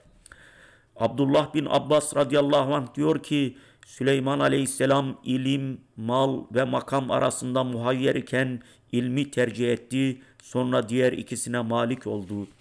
Abdullah 0.96 1.54
bin 1.54 1.66
Abbas 1.70 2.16
radıyallahu 2.16 2.74
anh 2.74 2.94
diyor 2.94 3.22
ki 3.22 3.56
Süleyman 3.86 4.38
aleyhisselam 4.40 5.20
ilim, 5.24 5.80
mal 5.96 6.44
ve 6.54 6.64
makam 6.64 7.10
arasında 7.10 7.64
muhayyer 7.64 8.14
iken 8.14 8.62
ilmi 8.92 9.30
tercih 9.30 9.72
etti. 9.72 10.22
Sonra 10.42 10.88
diğer 10.88 11.12
ikisine 11.12 11.60
malik 11.60 12.06
oldu.'' 12.06 12.55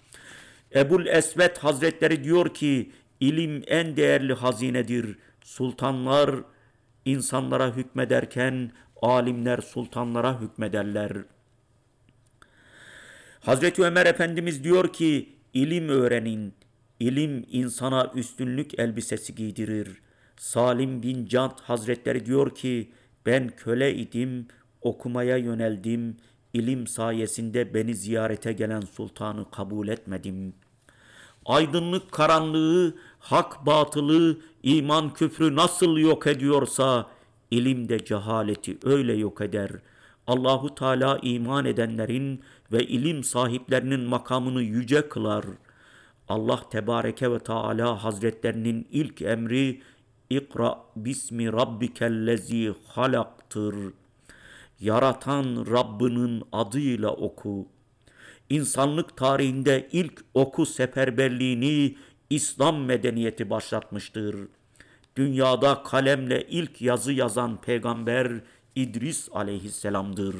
Ebul 0.74 1.06
Esvet 1.06 1.58
Hazretleri 1.58 2.24
diyor 2.24 2.54
ki 2.54 2.92
ilim 3.20 3.62
en 3.66 3.96
değerli 3.96 4.32
hazinedir. 4.32 5.16
Sultanlar 5.44 6.30
insanlara 7.04 7.76
hükmederken 7.76 8.72
alimler 9.02 9.58
sultanlara 9.58 10.40
hükmederler. 10.40 11.12
Hazreti 13.40 13.82
Ömer 13.82 14.06
Efendimiz 14.06 14.64
diyor 14.64 14.92
ki 14.92 15.28
ilim 15.54 15.88
öğrenin. 15.88 16.54
İlim 17.00 17.46
insana 17.50 18.12
üstünlük 18.14 18.78
elbisesi 18.78 19.34
giydirir. 19.34 19.88
Salim 20.36 21.02
bin 21.02 21.26
Cant 21.26 21.60
Hazretleri 21.60 22.26
diyor 22.26 22.54
ki 22.54 22.90
ben 23.26 23.48
köle 23.48 23.94
idim, 23.94 24.46
okumaya 24.80 25.36
yöneldim. 25.36 26.16
İlim 26.56 26.86
sayesinde 26.86 27.74
beni 27.74 27.94
ziyarete 27.94 28.52
gelen 28.52 28.80
sultanı 28.80 29.50
kabul 29.50 29.88
etmedim.'' 29.88 30.66
aydınlık 31.46 32.12
karanlığı, 32.12 32.94
hak 33.18 33.66
batılı, 33.66 34.38
iman 34.62 35.14
küfrü 35.14 35.56
nasıl 35.56 35.96
yok 35.96 36.26
ediyorsa 36.26 37.06
ilim 37.50 37.88
de 37.88 38.04
cehaleti 38.04 38.78
öyle 38.84 39.12
yok 39.12 39.40
eder. 39.40 39.70
Allahu 40.26 40.74
Teala 40.74 41.18
iman 41.22 41.64
edenlerin 41.64 42.40
ve 42.72 42.86
ilim 42.86 43.24
sahiplerinin 43.24 44.00
makamını 44.00 44.62
yüce 44.62 45.08
kılar. 45.08 45.44
Allah 46.28 46.60
Tebareke 46.70 47.30
ve 47.30 47.38
Teala 47.38 48.04
Hazretlerinin 48.04 48.88
ilk 48.90 49.22
emri 49.22 49.82
İkra 50.30 50.78
bismi 50.96 51.52
rabbikellezi 51.52 52.74
halaktır. 52.86 53.74
Yaratan 54.80 55.66
Rabbinin 55.70 56.42
adıyla 56.52 57.10
oku. 57.10 57.68
İnsanlık 58.50 59.16
tarihinde 59.16 59.88
ilk 59.92 60.24
oku 60.34 60.66
seferberliğini 60.66 61.96
İslam 62.30 62.84
medeniyeti 62.84 63.50
başlatmıştır. 63.50 64.36
Dünyada 65.16 65.82
kalemle 65.82 66.46
ilk 66.50 66.82
yazı 66.82 67.12
yazan 67.12 67.60
peygamber 67.60 68.32
İdris 68.76 69.28
aleyhisselamdır. 69.32 70.36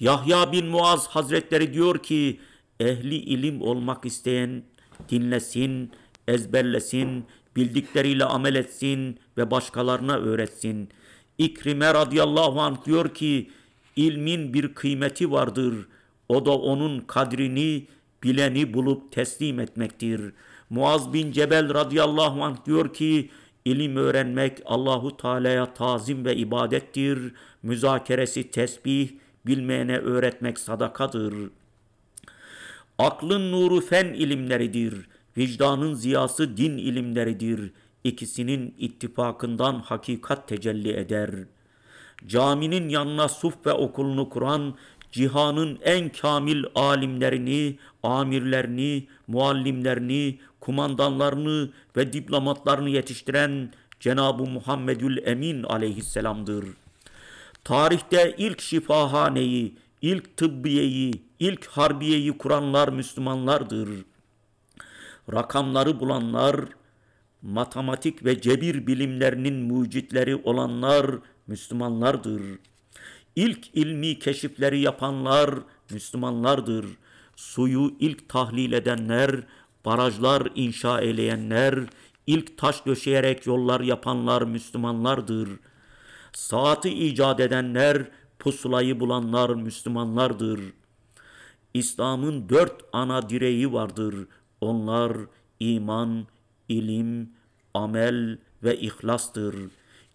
Yahya 0.00 0.52
bin 0.52 0.66
Muaz 0.66 1.08
Hazretleri 1.08 1.74
diyor 1.74 2.02
ki 2.02 2.40
ehli 2.80 3.14
ilim 3.14 3.62
olmak 3.62 4.04
isteyen 4.04 4.62
dinlesin, 5.08 5.92
ezberlesin, 6.28 7.26
bildikleriyle 7.56 8.24
amel 8.24 8.54
etsin 8.54 9.18
ve 9.36 9.50
başkalarına 9.50 10.16
öğretsin. 10.16 10.88
İkrime 11.38 11.94
radıyallahu 11.94 12.60
anh 12.60 12.84
diyor 12.84 13.14
ki 13.14 13.50
ilmin 13.96 14.54
bir 14.54 14.74
kıymeti 14.74 15.30
vardır. 15.30 15.74
O 16.28 16.46
da 16.46 16.50
onun 16.50 17.00
kadrini 17.00 17.86
bileni 18.22 18.74
bulup 18.74 19.12
teslim 19.12 19.60
etmektir. 19.60 20.32
Muaz 20.70 21.12
bin 21.12 21.32
Cebel 21.32 21.74
radıyallahu 21.74 22.44
anh 22.44 22.66
diyor 22.66 22.94
ki 22.94 23.30
ilim 23.64 23.96
öğrenmek 23.96 24.58
Allahu 24.64 25.16
Teala'ya 25.16 25.74
tazim 25.74 26.24
ve 26.24 26.36
ibadettir. 26.36 27.32
Müzakeresi 27.62 28.50
tesbih, 28.50 29.08
bilmeyene 29.46 29.98
öğretmek 29.98 30.58
sadakadır. 30.58 31.34
Aklın 32.98 33.52
nuru 33.52 33.80
fen 33.80 34.06
ilimleridir. 34.06 34.94
Vicdanın 35.36 35.94
ziyası 35.94 36.56
din 36.56 36.78
ilimleridir. 36.78 37.72
İkisinin 38.08 38.74
ittifakından 38.78 39.80
hakikat 39.80 40.48
tecelli 40.48 40.92
eder. 40.96 41.30
Caminin 42.26 42.88
yanına 42.88 43.28
suf 43.28 43.66
ve 43.66 43.72
okulunu 43.72 44.28
kuran 44.28 44.74
cihanın 45.12 45.78
en 45.82 46.08
kamil 46.08 46.64
alimlerini, 46.74 47.78
amirlerini, 48.02 49.06
muallimlerini, 49.26 50.38
kumandanlarını 50.60 51.70
ve 51.96 52.12
diplomatlarını 52.12 52.90
yetiştiren 52.90 53.72
Cenab-ı 54.00 54.42
Muhammedül 54.42 55.26
Emin 55.26 55.62
aleyhisselamdır. 55.62 56.64
Tarihte 57.64 58.34
ilk 58.38 58.60
şifahaneyi, 58.60 59.74
ilk 60.02 60.36
tıbbiyeyi, 60.36 61.22
ilk 61.38 61.66
harbiyeyi 61.66 62.38
kuranlar 62.38 62.88
Müslümanlardır. 62.88 63.88
Rakamları 65.32 66.00
bulanlar, 66.00 66.56
matematik 67.42 68.24
ve 68.24 68.40
cebir 68.40 68.86
bilimlerinin 68.86 69.54
mucitleri 69.54 70.36
olanlar 70.36 71.06
Müslümanlardır. 71.46 72.42
İlk 73.36 73.74
ilmi 73.74 74.18
keşifleri 74.18 74.80
yapanlar 74.80 75.54
Müslümanlardır. 75.90 76.86
Suyu 77.36 77.94
ilk 78.00 78.28
tahlil 78.28 78.72
edenler, 78.72 79.30
barajlar 79.84 80.48
inşa 80.54 81.00
eyleyenler, 81.00 81.78
ilk 82.26 82.58
taş 82.58 82.86
döşeyerek 82.86 83.46
yollar 83.46 83.80
yapanlar 83.80 84.42
Müslümanlardır. 84.42 85.48
Saati 86.32 87.06
icat 87.06 87.40
edenler, 87.40 88.08
pusulayı 88.38 89.00
bulanlar 89.00 89.50
Müslümanlardır. 89.50 90.60
İslam'ın 91.74 92.48
dört 92.48 92.84
ana 92.92 93.28
direği 93.28 93.72
vardır. 93.72 94.14
Onlar 94.60 95.16
iman, 95.60 96.26
ilim, 96.68 97.30
amel 97.74 98.38
ve 98.62 98.80
ihlastır. 98.80 99.54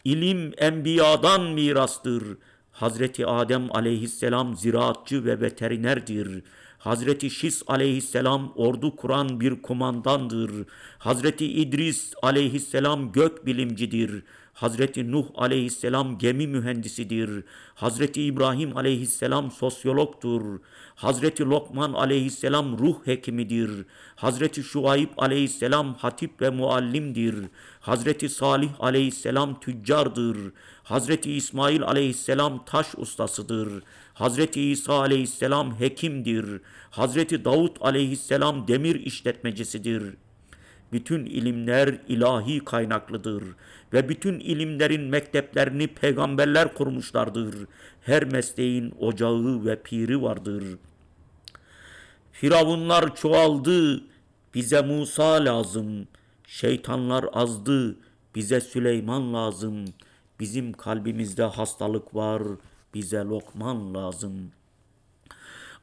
İlim 0.04 0.52
enbiyadan 0.58 1.44
mirastır. 1.44 2.24
Hazreti 2.72 3.26
Adem 3.28 3.76
aleyhisselam 3.76 4.56
ziraatçı 4.56 5.26
ve 5.26 5.42
veterinerdir. 5.42 6.44
Hazreti 6.78 7.30
Şis 7.30 7.64
aleyhisselam 7.68 8.54
ordu 8.56 8.96
kuran 8.96 9.40
bir 9.40 9.62
kumandandır. 9.62 10.52
Hazreti 10.98 11.46
İdris 11.46 12.14
aleyhisselam 12.22 13.12
gök 13.12 13.46
bilimcidir. 13.46 14.24
Hazreti 14.54 15.12
Nuh 15.12 15.26
aleyhisselam 15.36 16.18
gemi 16.18 16.48
mühendisidir. 16.48 17.44
Hazreti 17.76 18.24
İbrahim 18.24 18.78
aleyhisselam 18.78 19.52
sosyologtur. 19.52 20.60
Hazreti 20.96 21.44
Lokman 21.46 21.94
aleyhisselam 21.94 22.78
ruh 22.80 22.96
hekimidir. 23.06 23.86
Hazreti 24.16 24.64
Şuayb 24.64 25.10
aleyhisselam 25.18 25.94
hatip 25.94 26.42
ve 26.42 26.50
muallimdir. 26.50 27.36
Hazreti 27.80 28.30
Salih 28.30 28.70
aleyhisselam 28.80 29.60
tüccardır. 29.60 30.38
Hazreti 30.84 31.34
İsmail 31.34 31.84
aleyhisselam 31.84 32.66
taş 32.66 32.88
ustasıdır. 32.98 33.84
Hazreti 34.14 34.62
İsa 34.62 34.94
aleyhisselam 34.94 35.80
hekimdir. 35.80 36.62
Hazreti 36.92 37.46
Davut 37.46 37.78
aleyhisselam 37.82 38.68
demir 38.68 38.96
işletmecisidir. 38.96 40.04
Bütün 40.92 41.26
ilimler 41.26 41.98
ilahi 42.08 42.60
kaynaklıdır 42.60 43.44
ve 43.94 44.10
bütün 44.10 44.40
ilimlerin 44.40 45.02
mekteplerini 45.02 45.88
peygamberler 45.88 46.74
kurmuşlardır. 46.74 47.56
Her 48.02 48.24
mesleğin 48.24 48.96
ocağı 49.00 49.66
ve 49.66 49.82
piri 49.82 50.22
vardır. 50.22 50.64
Firavunlar 52.32 53.16
çoğaldı, 53.16 54.04
bize 54.54 54.82
Musa 54.82 55.46
lazım. 55.46 56.08
Şeytanlar 56.48 57.26
azdı, 57.34 57.96
bize 58.36 58.62
Süleyman 58.62 59.34
lazım. 59.34 59.86
Bizim 60.40 60.74
kalbimizde 60.74 61.44
hastalık 61.44 62.16
var, 62.16 62.44
bize 62.94 63.18
Lokman 63.18 63.94
lazım. 63.94 64.52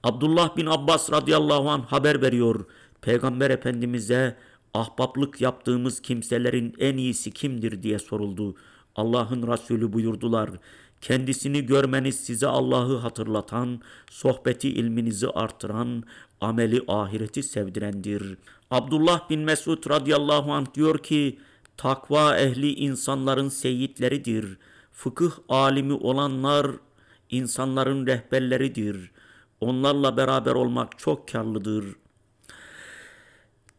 Abdullah 0.02 0.56
bin 0.56 0.66
Abbas 0.66 1.12
radıyallahu 1.12 1.70
anh 1.70 1.84
haber 1.86 2.22
veriyor. 2.22 2.66
Peygamber 3.00 3.50
Efendimiz'e 3.50 4.36
ahbaplık 4.74 5.40
yaptığımız 5.40 6.02
kimselerin 6.02 6.74
en 6.78 6.96
iyisi 6.96 7.30
kimdir 7.30 7.82
diye 7.82 7.98
soruldu. 7.98 8.54
Allah'ın 8.96 9.52
Resulü 9.52 9.92
buyurdular. 9.92 10.50
Kendisini 11.00 11.66
görmeniz 11.66 12.20
size 12.20 12.46
Allah'ı 12.46 12.96
hatırlatan, 12.96 13.80
sohbeti 14.10 14.68
ilminizi 14.68 15.28
artıran, 15.28 16.02
ameli 16.40 16.82
ahireti 16.88 17.42
sevdirendir. 17.42 18.36
Abdullah 18.70 19.30
bin 19.30 19.40
Mesud 19.40 19.90
radıyallahu 19.90 20.52
anh 20.52 20.74
diyor 20.74 20.98
ki, 20.98 21.38
takva 21.76 22.36
ehli 22.36 22.74
insanların 22.74 23.48
seyitleridir. 23.48 24.58
Fıkıh 24.92 25.30
alimi 25.48 25.92
olanlar 25.92 26.66
insanların 27.30 28.06
rehberleridir. 28.06 29.10
Onlarla 29.60 30.16
beraber 30.16 30.54
olmak 30.54 30.98
çok 30.98 31.28
karlıdır. 31.28 31.84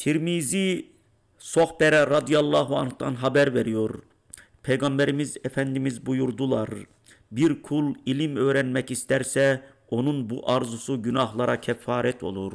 Tirmizi 0.02 0.86
Sohbere 1.38 2.08
radıyallahu 2.08 2.78
anh'tan 2.78 3.16
haber 3.16 3.54
veriyor. 3.54 4.00
Peygamberimiz 4.64 5.38
Efendimiz 5.44 6.06
buyurdular. 6.06 6.70
Bir 7.32 7.62
kul 7.62 7.96
ilim 8.06 8.36
öğrenmek 8.36 8.92
isterse 8.92 9.64
onun 9.90 10.30
bu 10.30 10.52
arzusu 10.52 11.02
günahlara 11.02 11.62
kefaret 11.62 12.24
olur. 12.24 12.54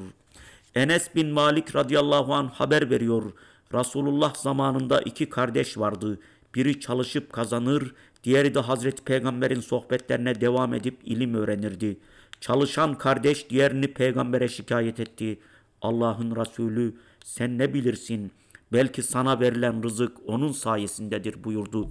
Enes 0.75 1.15
bin 1.15 1.29
Malik 1.29 1.77
radıyallahu 1.77 2.35
anh 2.35 2.51
haber 2.51 2.91
veriyor. 2.91 3.33
Resulullah 3.75 4.35
zamanında 4.35 5.01
iki 5.01 5.29
kardeş 5.29 5.79
vardı. 5.79 6.19
Biri 6.55 6.81
çalışıp 6.81 7.33
kazanır, 7.33 7.95
diğeri 8.25 8.55
de 8.55 8.61
Hazreti 8.61 9.05
Peygamber'in 9.05 9.61
sohbetlerine 9.61 10.41
devam 10.41 10.75
edip 10.75 10.99
ilim 11.05 11.35
öğrenirdi. 11.35 11.97
Çalışan 12.41 12.99
kardeş 12.99 13.51
diğerini 13.51 13.95
peygambere 13.95 14.49
şikayet 14.49 15.01
etti. 15.01 15.39
Allah'ın 15.83 16.37
Resulü 16.37 16.95
sen 17.27 17.59
ne 17.59 17.75
bilirsin? 17.75 18.33
Belki 18.73 19.03
sana 19.03 19.41
verilen 19.41 19.83
rızık 19.83 20.17
onun 20.27 20.53
sayesindedir 20.53 21.45
buyurdu. 21.45 21.91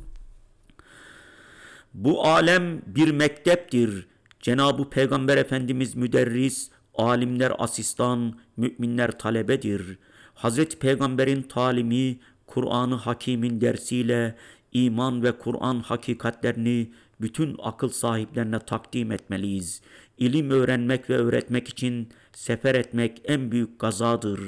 Bu 1.94 2.28
alem 2.28 2.82
bir 2.86 3.12
mekteptir. 3.12 4.08
Cenab-ı 4.40 4.90
Peygamber 4.90 5.38
Efendimiz 5.38 5.96
müderris, 5.96 6.70
alimler 6.94 7.54
asistan, 7.58 8.40
müminler 8.58 9.20
talebedir. 9.20 9.98
Hazreti 10.34 10.80
Peygamber'in 10.80 11.42
talimi, 11.42 12.20
Kur'an-ı 12.48 12.96
Hakim'in 12.96 13.62
dersiyle 13.62 14.36
iman 14.72 15.24
ve 15.24 15.32
Kur'an 15.32 15.80
hakikatlerini 15.80 16.92
bütün 17.22 17.56
akıl 17.64 17.90
sahiplerine 17.90 18.60
takdim 18.60 19.12
etmeliyiz. 19.12 19.82
İlim 20.18 20.50
öğrenmek 20.50 21.10
ve 21.10 21.18
öğretmek 21.18 21.68
için 21.68 22.10
Sefer 22.36 22.76
etmek 22.76 23.22
en 23.26 23.52
büyük 23.52 23.80
gazadır. 23.80 24.40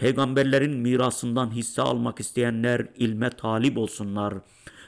Peygamberlerin 0.00 0.76
mirasından 0.76 1.50
hisse 1.50 1.82
almak 1.82 2.20
isteyenler 2.20 2.86
ilme 2.96 3.30
talip 3.30 3.78
olsunlar. 3.78 4.34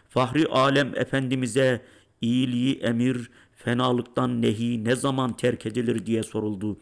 Fahri 0.08 0.46
alem 0.46 0.96
Efendimiz'e 0.96 1.82
iyiliği 2.20 2.78
emir, 2.78 3.30
fenalıktan 3.56 4.42
nehi 4.42 4.84
ne 4.84 4.96
zaman 4.96 5.36
terk 5.36 5.66
edilir 5.66 6.06
diye 6.06 6.22
soruldu. 6.22 6.76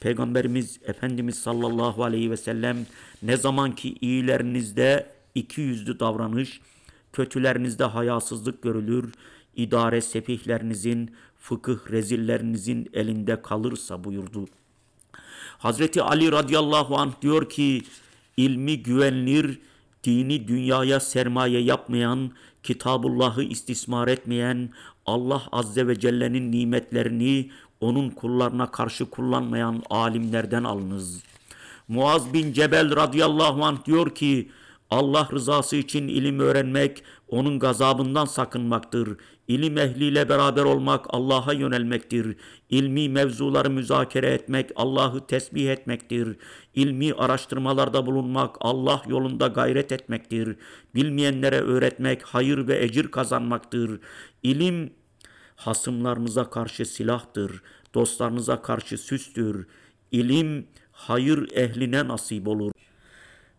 Peygamberimiz 0.00 0.80
Efendimiz 0.84 1.38
sallallahu 1.38 2.04
aleyhi 2.04 2.30
ve 2.30 2.36
sellem 2.36 2.76
ne 3.22 3.36
zaman 3.36 3.74
ki 3.74 3.96
iyilerinizde 4.00 5.06
iki 5.34 5.60
yüzlü 5.60 6.00
davranış, 6.00 6.60
kötülerinizde 7.12 7.84
hayasızlık 7.84 8.62
görülür, 8.62 9.12
idare 9.56 10.00
sefihlerinizin, 10.00 11.10
fıkıh 11.40 11.90
rezillerinizin 11.90 12.90
elinde 12.92 13.42
kalırsa 13.42 14.04
buyurdu. 14.04 14.46
Hazreti 15.62 16.02
Ali 16.02 16.32
radıyallahu 16.32 16.98
anh 16.98 17.12
diyor 17.22 17.50
ki 17.50 17.82
ilmi 18.36 18.82
güvenilir, 18.82 19.58
dini 20.04 20.48
dünyaya 20.48 21.00
sermaye 21.00 21.60
yapmayan, 21.60 22.30
Kitabullah'ı 22.62 23.42
istismar 23.42 24.08
etmeyen, 24.08 24.70
Allah 25.06 25.42
azze 25.52 25.88
ve 25.88 26.00
celle'nin 26.00 26.52
nimetlerini 26.52 27.50
onun 27.80 28.10
kullarına 28.10 28.70
karşı 28.70 29.10
kullanmayan 29.10 29.82
alimlerden 29.90 30.64
alınız. 30.64 31.22
Muaz 31.88 32.32
bin 32.32 32.52
Cebel 32.52 32.96
radıyallahu 32.96 33.64
anh 33.64 33.84
diyor 33.84 34.14
ki 34.14 34.50
Allah 34.92 35.28
rızası 35.32 35.76
için 35.76 36.08
ilim 36.08 36.40
öğrenmek, 36.40 37.02
onun 37.28 37.58
gazabından 37.58 38.24
sakınmaktır. 38.24 39.16
İlim 39.48 39.78
ehliyle 39.78 40.28
beraber 40.28 40.64
olmak 40.64 41.06
Allah'a 41.08 41.52
yönelmektir. 41.52 42.36
İlmi 42.70 43.08
mevzuları 43.08 43.70
müzakere 43.70 44.26
etmek 44.26 44.70
Allah'ı 44.76 45.26
tesbih 45.26 45.70
etmektir. 45.70 46.36
İlmi 46.74 47.12
araştırmalarda 47.12 48.06
bulunmak 48.06 48.56
Allah 48.60 49.02
yolunda 49.08 49.46
gayret 49.46 49.92
etmektir. 49.92 50.56
Bilmeyenlere 50.94 51.60
öğretmek 51.60 52.22
hayır 52.22 52.68
ve 52.68 52.84
ecir 52.84 53.08
kazanmaktır. 53.10 54.00
İlim 54.42 54.92
hasımlarınıza 55.56 56.50
karşı 56.50 56.86
silahtır. 56.86 57.62
Dostlarınıza 57.94 58.62
karşı 58.62 58.98
süstür. 58.98 59.66
İlim 60.10 60.66
hayır 60.92 61.48
ehline 61.52 62.08
nasip 62.08 62.48
olur. 62.48 62.81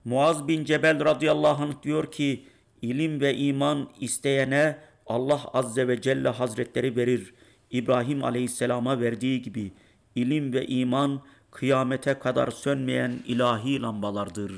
Muaz 0.05 0.47
bin 0.47 0.65
Cebel 0.65 1.05
radıyallahu 1.05 1.63
anh 1.63 1.83
diyor 1.83 2.11
ki 2.11 2.45
ilim 2.81 3.21
ve 3.21 3.37
iman 3.37 3.89
isteyene 3.99 4.77
Allah 5.07 5.41
azze 5.53 5.87
ve 5.87 6.01
celle 6.01 6.29
hazretleri 6.29 6.95
verir. 6.95 7.33
İbrahim 7.71 8.23
aleyhisselama 8.23 8.99
verdiği 8.99 9.41
gibi 9.41 9.71
ilim 10.15 10.53
ve 10.53 10.67
iman 10.67 11.21
kıyamete 11.51 12.19
kadar 12.19 12.51
sönmeyen 12.51 13.19
ilahi 13.27 13.81
lambalardır. 13.81 14.51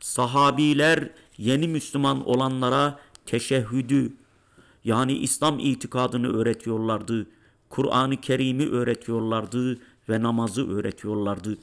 Sahabiler 0.00 1.10
yeni 1.38 1.68
Müslüman 1.68 2.28
olanlara 2.28 2.98
teşehhüdü 3.26 4.12
yani 4.84 5.12
İslam 5.12 5.58
itikadını 5.58 6.36
öğretiyorlardı. 6.36 7.26
Kur'an-ı 7.68 8.20
Kerim'i 8.20 8.68
öğretiyorlardı 8.68 9.78
ve 10.08 10.22
namazı 10.22 10.76
öğretiyorlardı. 10.76 11.58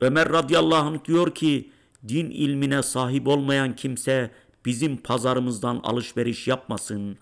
Ömer 0.00 0.28
radıyallahu 0.28 0.88
anh 0.88 1.04
diyor 1.04 1.34
ki 1.34 1.70
din 2.08 2.30
ilmine 2.30 2.82
sahip 2.82 3.28
olmayan 3.28 3.76
kimse 3.76 4.30
bizim 4.66 4.96
pazarımızdan 4.96 5.80
alışveriş 5.82 6.48
yapmasın. 6.48 7.18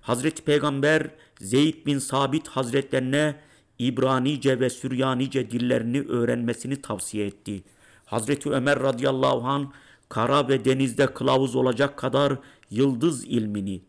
Hazreti 0.00 0.42
Peygamber 0.42 1.10
Zeyd 1.40 1.86
bin 1.86 1.98
Sabit 1.98 2.48
Hazretlerine 2.48 3.36
İbranice 3.78 4.60
ve 4.60 4.70
Süryanice 4.70 5.50
dillerini 5.50 6.00
öğrenmesini 6.00 6.82
tavsiye 6.82 7.26
etti. 7.26 7.64
Hazreti 8.04 8.50
Ömer 8.50 8.80
radıyallahu 8.80 9.46
an 9.46 9.72
kara 10.08 10.48
ve 10.48 10.64
denizde 10.64 11.06
kılavuz 11.06 11.56
olacak 11.56 11.98
kadar 11.98 12.38
yıldız 12.70 13.24
ilmini, 13.24 13.82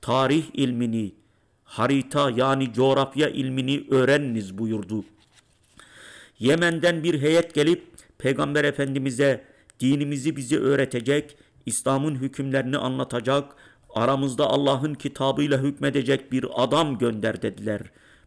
tarih 0.00 0.44
ilmini, 0.54 1.14
harita 1.64 2.30
yani 2.30 2.72
coğrafya 2.72 3.28
ilmini 3.28 3.86
öğreniniz 3.90 4.58
buyurdu. 4.58 5.04
Yemen'den 6.38 7.04
bir 7.04 7.20
heyet 7.20 7.54
gelip 7.54 7.84
Peygamber 8.18 8.64
Efendimiz'e 8.64 9.44
dinimizi 9.80 10.36
bizi 10.36 10.60
öğretecek, 10.60 11.36
İslam'ın 11.66 12.14
hükümlerini 12.14 12.78
anlatacak, 12.78 13.56
aramızda 13.94 14.46
Allah'ın 14.46 14.94
kitabıyla 14.94 15.62
hükmedecek 15.62 16.32
bir 16.32 16.46
adam 16.54 16.98
gönder 16.98 17.42
dediler. 17.42 17.80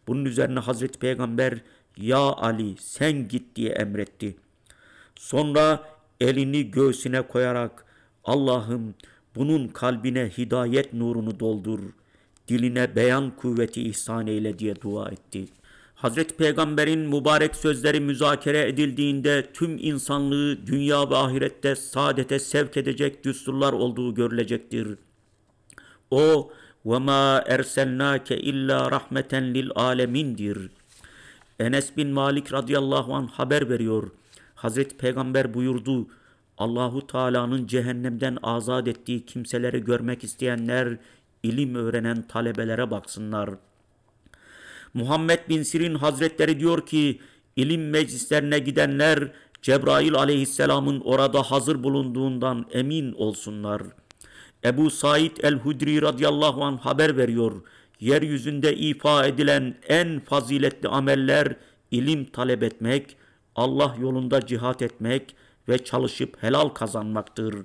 Bunun 0.08 0.26
üzerine 0.26 0.60
Hazreti 0.60 1.00
Peygamber 1.00 1.62
ya 1.98 2.18
Ali 2.18 2.76
sen 2.80 3.28
git 3.28 3.56
diye 3.56 3.70
emretti. 3.70 4.36
Sonra 5.16 5.84
elini 6.22 6.72
göğsüne 6.72 7.22
koyarak 7.22 7.86
Allah'ım 8.24 8.96
bunun 9.36 9.68
kalbine 9.68 10.30
hidayet 10.38 10.94
nurunu 10.94 11.40
doldur, 11.40 11.80
diline 12.48 12.96
beyan 12.96 13.36
kuvveti 13.36 13.82
ihsan 13.82 14.28
eyle 14.28 14.60
diye 14.60 14.82
dua 14.82 15.10
etti.'' 15.10 15.61
Hazreti 16.02 16.36
Peygamber'in 16.36 17.00
mübarek 17.00 17.56
sözleri 17.56 18.00
müzakere 18.00 18.68
edildiğinde 18.68 19.48
tüm 19.54 19.78
insanlığı 19.78 20.68
dünya 20.68 21.10
ve 21.10 21.16
ahirette 21.16 21.76
saadete 21.76 22.40
sevk 22.40 22.78
edecek 22.78 23.26
düsturlar 23.26 23.74
olduğu 23.74 24.16
görülecektir. 24.16 24.98
O 26.12 26.52
ve 26.86 26.98
ma 26.98 27.44
erselnake 27.48 28.38
illa 28.38 28.92
rahmeten 28.92 29.54
lil 29.54 29.70
alemindir. 29.76 30.70
Enes 31.60 31.98
bin 31.98 32.08
Malik 32.08 32.54
radıyallahu 32.54 33.14
an 33.14 33.28
haber 33.28 33.70
veriyor. 33.70 34.12
Hazreti 34.56 34.98
Peygamber 34.98 35.54
buyurdu. 35.54 36.08
Allahu 36.58 37.08
Teala'nın 37.08 37.68
cehennemden 37.68 38.38
azat 38.44 38.88
ettiği 38.88 39.26
kimseleri 39.26 39.84
görmek 39.84 40.24
isteyenler 40.24 40.98
ilim 41.44 41.76
öğrenen 41.76 42.22
talebelere 42.22 42.92
baksınlar.'' 42.92 43.71
Muhammed 44.94 45.50
bin 45.50 45.64
Sirin 45.64 45.96
Hazretleri 45.96 46.60
diyor 46.60 46.86
ki 46.86 47.20
ilim 47.56 47.90
meclislerine 47.90 48.60
gidenler 48.60 49.32
Cebrail 49.62 50.16
aleyhisselamın 50.16 51.00
orada 51.00 51.44
hazır 51.44 51.84
bulunduğundan 51.84 52.66
emin 52.72 53.14
olsunlar. 53.14 53.82
Ebu 54.66 54.90
Said 54.90 55.38
el-Hudri 55.44 56.02
radıyallahu 56.02 56.64
anh 56.64 56.80
haber 56.80 57.18
veriyor. 57.18 57.62
Yeryüzünde 58.00 58.76
ifa 58.78 59.26
edilen 59.26 59.76
en 59.88 60.20
faziletli 60.20 60.90
ameller 60.90 61.56
ilim 61.92 62.26
talep 62.26 62.64
etmek, 62.64 63.18
Allah 63.56 63.96
yolunda 64.02 64.46
cihat 64.46 64.82
etmek 64.82 65.36
ve 65.70 65.84
çalışıp 65.84 66.44
helal 66.44 66.70
kazanmaktır. 66.70 67.56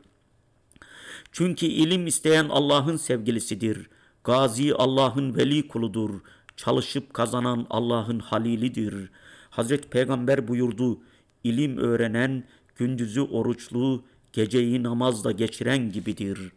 Çünkü 1.33 1.67
ilim 1.67 2.07
isteyen 2.07 2.49
Allah'ın 2.49 2.97
sevgilisidir. 2.97 3.89
Gazi 4.25 4.75
Allah'ın 4.75 5.37
veli 5.37 5.69
kuludur 5.69 6.21
çalışıp 6.57 7.15
kazanan 7.15 7.67
Allah'ın 7.71 8.19
halilidir. 8.19 8.95
Hazreti 9.51 9.89
Peygamber 9.89 10.49
buyurdu, 10.49 10.99
ilim 11.45 11.79
öğrenen 11.79 12.45
gündüzü 12.77 13.21
oruçlu, 13.21 14.05
geceyi 14.33 14.83
namazla 14.83 15.33
geçiren 15.33 15.93
gibidir. 15.93 16.53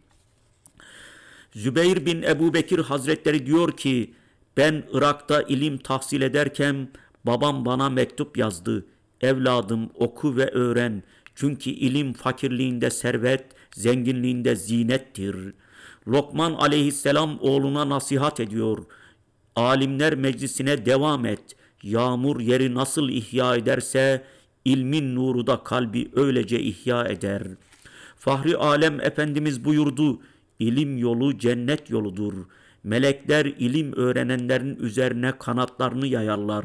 Zübeyir 1.52 2.06
bin 2.06 2.22
Ebu 2.22 2.54
Bekir 2.54 2.78
Hazretleri 2.78 3.46
diyor 3.46 3.76
ki, 3.76 4.14
ben 4.56 4.84
Irak'ta 4.92 5.42
ilim 5.42 5.78
tahsil 5.78 6.22
ederken 6.22 6.88
babam 7.24 7.64
bana 7.64 7.90
mektup 7.90 8.36
yazdı. 8.36 8.86
Evladım 9.20 9.90
oku 9.94 10.36
ve 10.36 10.50
öğren. 10.50 11.02
Çünkü 11.34 11.70
ilim 11.70 12.12
fakirliğinde 12.12 12.90
servet, 12.90 13.44
zenginliğinde 13.74 14.56
zinettir. 14.56 15.54
Lokman 16.08 16.52
aleyhisselam 16.52 17.38
oğluna 17.40 17.88
nasihat 17.88 18.40
ediyor.'' 18.40 18.99
Alimler 19.60 20.14
meclisine 20.14 20.86
devam 20.86 21.26
et. 21.26 21.56
Yağmur 21.82 22.40
yeri 22.40 22.74
nasıl 22.74 23.08
ihya 23.08 23.56
ederse 23.56 24.24
ilmin 24.64 25.14
nuru 25.14 25.46
da 25.46 25.62
kalbi 25.64 26.10
öylece 26.14 26.60
ihya 26.60 27.04
eder. 27.04 27.42
Fahri 28.16 28.56
alem 28.56 29.00
Efendimiz 29.00 29.64
buyurdu. 29.64 30.20
İlim 30.58 30.98
yolu 30.98 31.38
cennet 31.38 31.90
yoludur. 31.90 32.34
Melekler 32.84 33.46
ilim 33.46 33.92
öğrenenlerin 33.92 34.76
üzerine 34.76 35.32
kanatlarını 35.38 36.06
yayarlar. 36.06 36.64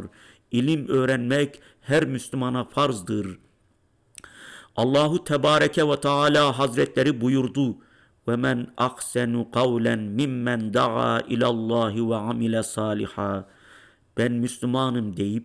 İlim 0.52 0.88
öğrenmek 0.88 1.60
her 1.82 2.06
Müslümana 2.06 2.64
farzdır. 2.64 3.40
Allahu 4.76 5.24
Tebareke 5.24 5.88
ve 5.88 6.00
Teala 6.00 6.60
Hazretleri 6.60 7.22
buyurdu. 7.22 7.78
وَمَنْ 8.27 8.59
أَحْسَنُ 8.87 9.33
قَوْلًا 9.59 9.97
مِمَّنْ 10.21 10.61
دَعَا 10.79 11.13
اِلَى 11.33 11.47
اللّٰهِ 11.55 11.95
وَعَمِلَ 12.11 12.55
صَالِحًا 12.77 13.45
Ben 14.19 14.33
Müslümanım 14.33 15.17
deyip 15.17 15.45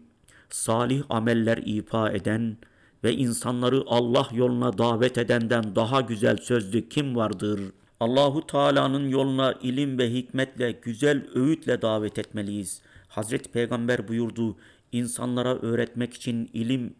salih 0.49 1.03
ameller 1.09 1.57
ifa 1.57 2.11
eden 2.11 2.57
ve 3.03 3.13
insanları 3.13 3.83
Allah 3.87 4.27
yoluna 4.33 4.77
davet 4.77 5.17
edenden 5.17 5.75
daha 5.75 6.01
güzel 6.01 6.37
sözlü 6.37 6.89
kim 6.89 7.15
vardır? 7.15 7.59
Allahu 7.99 8.47
Teala'nın 8.47 9.09
yoluna 9.09 9.53
ilim 9.53 9.97
ve 9.97 10.13
hikmetle, 10.13 10.71
güzel 10.71 11.25
öğütle 11.35 11.81
davet 11.81 12.19
etmeliyiz. 12.19 12.81
Hazreti 13.07 13.51
Peygamber 13.51 14.07
buyurdu, 14.07 14.57
insanlara 14.91 15.55
öğretmek 15.55 16.13
için 16.13 16.49
ilim 16.53 16.93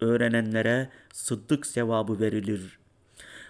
öğrenenlere 0.00 0.88
sıddık 1.12 1.66
sevabı 1.66 2.20
verilir. 2.20 2.78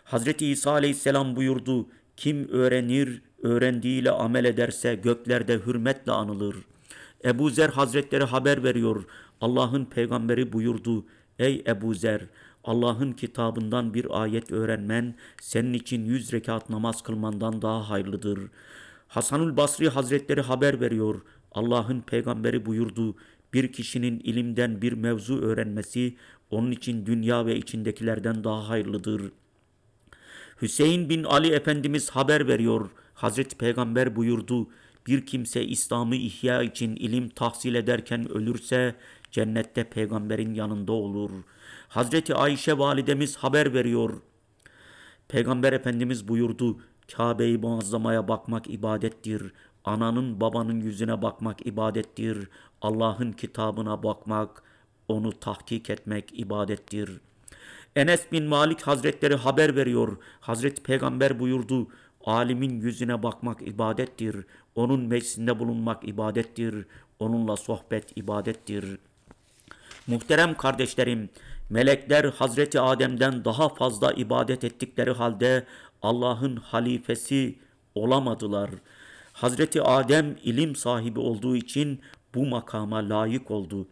Hazreti 0.07 0.47
İsa 0.47 0.71
aleyhisselam 0.71 1.35
buyurdu, 1.35 1.87
kim 2.17 2.47
öğrenir, 2.49 3.21
öğrendiğiyle 3.43 4.11
amel 4.11 4.45
ederse 4.45 4.95
göklerde 4.95 5.59
hürmetle 5.65 6.11
anılır. 6.11 6.55
Ebu 7.25 7.49
Zer 7.49 7.69
Hazretleri 7.69 8.23
haber 8.23 8.63
veriyor, 8.63 9.03
Allah'ın 9.41 9.85
peygamberi 9.85 10.53
buyurdu, 10.53 11.05
ey 11.39 11.63
Ebu 11.67 11.93
Zer, 11.93 12.21
Allah'ın 12.63 13.11
kitabından 13.11 13.93
bir 13.93 14.21
ayet 14.21 14.51
öğrenmen 14.51 15.15
senin 15.41 15.73
için 15.73 16.05
yüz 16.05 16.33
rekat 16.33 16.69
namaz 16.69 17.03
kılmandan 17.03 17.61
daha 17.61 17.89
hayırlıdır. 17.89 18.39
Hasanül 19.07 19.57
Basri 19.57 19.89
Hazretleri 19.89 20.41
haber 20.41 20.81
veriyor. 20.81 21.21
Allah'ın 21.51 22.01
peygamberi 22.01 22.65
buyurdu. 22.65 23.15
Bir 23.53 23.71
kişinin 23.71 24.19
ilimden 24.19 24.81
bir 24.81 24.93
mevzu 24.93 25.41
öğrenmesi 25.41 26.15
onun 26.51 26.71
için 26.71 27.05
dünya 27.05 27.45
ve 27.45 27.55
içindekilerden 27.55 28.43
daha 28.43 28.69
hayırlıdır. 28.69 29.31
Hüseyin 30.61 31.09
bin 31.09 31.23
Ali 31.23 31.53
Efendimiz 31.53 32.09
haber 32.09 32.47
veriyor. 32.47 32.89
Hazreti 33.13 33.57
Peygamber 33.57 34.15
buyurdu. 34.15 34.67
Bir 35.07 35.25
kimse 35.25 35.65
İslam'ı 35.65 36.15
ihya 36.15 36.63
için 36.63 36.95
ilim 36.95 37.29
tahsil 37.29 37.75
ederken 37.75 38.31
ölürse 38.31 38.95
cennette 39.31 39.83
peygamberin 39.83 40.53
yanında 40.53 40.91
olur. 40.91 41.31
Hazreti 41.87 42.35
Ayşe 42.35 42.77
validemiz 42.77 43.37
haber 43.37 43.73
veriyor. 43.73 44.21
Peygamber 45.27 45.73
Efendimiz 45.73 46.27
buyurdu. 46.27 46.79
Kabe-i 47.15 47.57
Muazzama'ya 47.57 48.27
bakmak 48.27 48.69
ibadettir. 48.69 49.53
Ananın 49.85 50.41
babanın 50.41 50.81
yüzüne 50.81 51.21
bakmak 51.21 51.67
ibadettir. 51.67 52.47
Allah'ın 52.81 53.31
kitabına 53.31 54.03
bakmak, 54.03 54.63
onu 55.07 55.39
tahkik 55.39 55.89
etmek 55.89 56.39
ibadettir. 56.39 57.21
Enes 57.97 58.31
bin 58.31 58.43
Malik 58.43 58.81
Hazretleri 58.81 59.35
haber 59.35 59.75
veriyor. 59.75 60.17
Hazreti 60.39 60.83
Peygamber 60.83 61.39
buyurdu. 61.39 61.87
Alimin 62.25 62.81
yüzüne 62.81 63.23
bakmak 63.23 63.67
ibadettir. 63.67 64.35
Onun 64.75 65.01
meclisinde 65.01 65.59
bulunmak 65.59 66.07
ibadettir. 66.07 66.85
Onunla 67.19 67.57
sohbet 67.57 68.17
ibadettir. 68.17 68.99
Muhterem 70.07 70.57
kardeşlerim, 70.57 71.29
melekler 71.69 72.25
Hazreti 72.25 72.79
Adem'den 72.79 73.45
daha 73.45 73.69
fazla 73.69 74.11
ibadet 74.11 74.63
ettikleri 74.63 75.11
halde 75.11 75.63
Allah'ın 76.01 76.55
halifesi 76.55 77.55
olamadılar. 77.95 78.69
Hazreti 79.33 79.81
Adem 79.81 80.35
ilim 80.43 80.75
sahibi 80.75 81.19
olduğu 81.19 81.55
için 81.55 82.01
bu 82.35 82.45
makama 82.45 83.09
layık 83.09 83.51
oldu. 83.51 83.87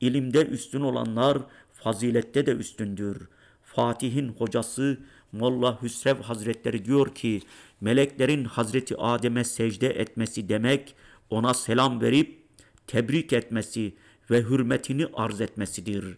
İlimde 0.00 0.46
üstün 0.46 0.80
olanlar 0.80 1.38
fazilette 1.72 2.46
de 2.46 2.50
üstündür. 2.50 3.28
Fatih'in 3.64 4.28
hocası 4.28 4.98
Molla 5.32 5.82
Hüsrev 5.82 6.22
Hazretleri 6.22 6.84
diyor 6.84 7.14
ki 7.14 7.40
meleklerin 7.80 8.44
Hazreti 8.44 8.96
Adem'e 8.96 9.44
secde 9.44 9.88
etmesi 9.88 10.48
demek 10.48 10.94
ona 11.30 11.54
selam 11.54 12.00
verip 12.00 12.42
tebrik 12.86 13.32
etmesi 13.32 13.94
ve 14.30 14.42
hürmetini 14.42 15.06
arz 15.14 15.40
etmesidir. 15.40 16.16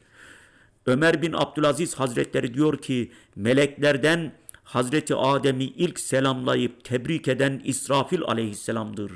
Ömer 0.87 1.23
bin 1.23 1.33
Abdülaziz 1.33 1.95
Hazretleri 1.95 2.55
diyor 2.55 2.79
ki 2.79 3.13
meleklerden 3.37 4.33
Hazreti 4.65 5.15
Adem'i 5.15 5.65
ilk 5.65 6.01
selamlayıp 6.01 6.85
tebrik 6.85 7.29
eden 7.29 7.61
İsrafil 7.65 8.23
aleyhisselamdır. 8.23 9.13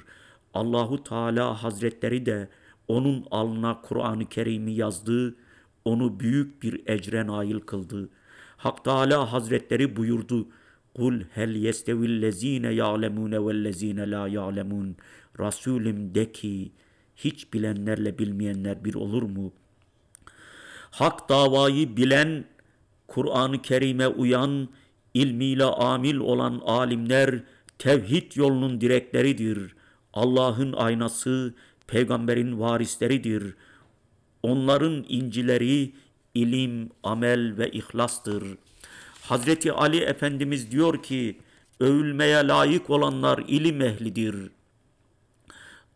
Allahu 0.54 1.04
Teala 1.04 1.62
Hazretleri 1.62 2.26
de 2.26 2.48
onun 2.88 3.26
alnına 3.30 3.80
Kur'an-ı 3.80 4.26
Kerim'i 4.26 4.72
yazdı, 4.72 5.36
onu 5.84 6.20
büyük 6.20 6.62
bir 6.62 6.80
ecre 6.86 7.26
nail 7.26 7.60
kıldı. 7.60 8.08
Hak 8.60 8.84
Teala 8.84 9.32
Hazretleri 9.32 9.96
buyurdu. 9.96 10.48
Kul 10.94 11.20
hel 11.34 11.54
yestevillezine 11.54 12.72
ya'lemune 12.72 13.46
vellezine 13.46 14.10
la 14.10 14.28
ya'lemun. 14.28 14.96
Resulüm 15.38 16.14
de 16.14 16.32
ki 16.32 16.72
hiç 17.16 17.52
bilenlerle 17.52 18.18
bilmeyenler 18.18 18.84
bir 18.84 18.94
olur 18.94 19.22
mu? 19.22 19.52
Hak 20.90 21.28
davayı 21.28 21.96
bilen, 21.96 22.44
Kur'an-ı 23.06 23.62
Kerim'e 23.62 24.08
uyan, 24.08 24.68
ilmiyle 25.14 25.64
amil 25.64 26.16
olan 26.16 26.60
alimler 26.64 27.42
tevhid 27.78 28.36
yolunun 28.36 28.80
direkleridir. 28.80 29.74
Allah'ın 30.12 30.72
aynası, 30.72 31.54
peygamberin 31.86 32.60
varisleridir. 32.60 33.54
Onların 34.42 35.04
incileri 35.08 35.92
ilim, 36.34 36.90
amel 37.02 37.58
ve 37.58 37.70
ihlastır. 37.70 38.44
Hazreti 39.22 39.72
Ali 39.72 39.98
Efendimiz 39.98 40.70
diyor 40.70 41.02
ki, 41.02 41.38
övülmeye 41.80 42.46
layık 42.46 42.90
olanlar 42.90 43.44
ilim 43.48 43.82
ehlidir. 43.82 44.50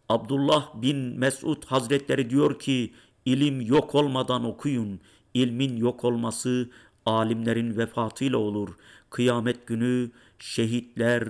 Abdullah 0.08 0.82
bin 0.82 0.96
Mesud 0.96 1.64
Hazretleri 1.64 2.30
diyor 2.30 2.58
ki, 2.58 2.92
ilim 3.24 3.60
yok 3.60 3.94
olmadan 3.94 4.44
okuyun. 4.44 5.00
İlmin 5.34 5.76
yok 5.76 6.04
olması 6.04 6.70
alimlerin 7.06 7.76
vefatıyla 7.76 8.38
olur. 8.38 8.68
Kıyamet 9.10 9.66
günü 9.66 10.10
şehitler 10.38 11.28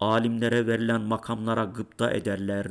alimlere 0.00 0.66
verilen 0.66 1.00
makamlara 1.00 1.64
gıpta 1.64 2.10
ederler. 2.10 2.66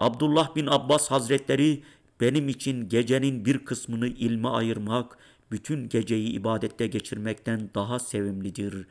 Abdullah 0.00 0.56
bin 0.56 0.66
Abbas 0.66 1.10
Hazretleri 1.10 1.82
benim 2.20 2.48
için 2.48 2.88
gecenin 2.88 3.44
bir 3.44 3.58
kısmını 3.58 4.06
ilme 4.06 4.48
ayırmak, 4.48 5.18
bütün 5.50 5.88
geceyi 5.88 6.28
ibadette 6.28 6.86
geçirmekten 6.86 7.70
daha 7.74 7.98
sevimlidir. 7.98 8.86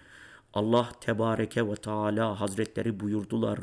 Allah 0.54 0.90
Tebareke 1.02 1.68
ve 1.68 1.76
Teala 1.76 2.40
Hazretleri 2.42 3.00
buyurdular. 3.00 3.60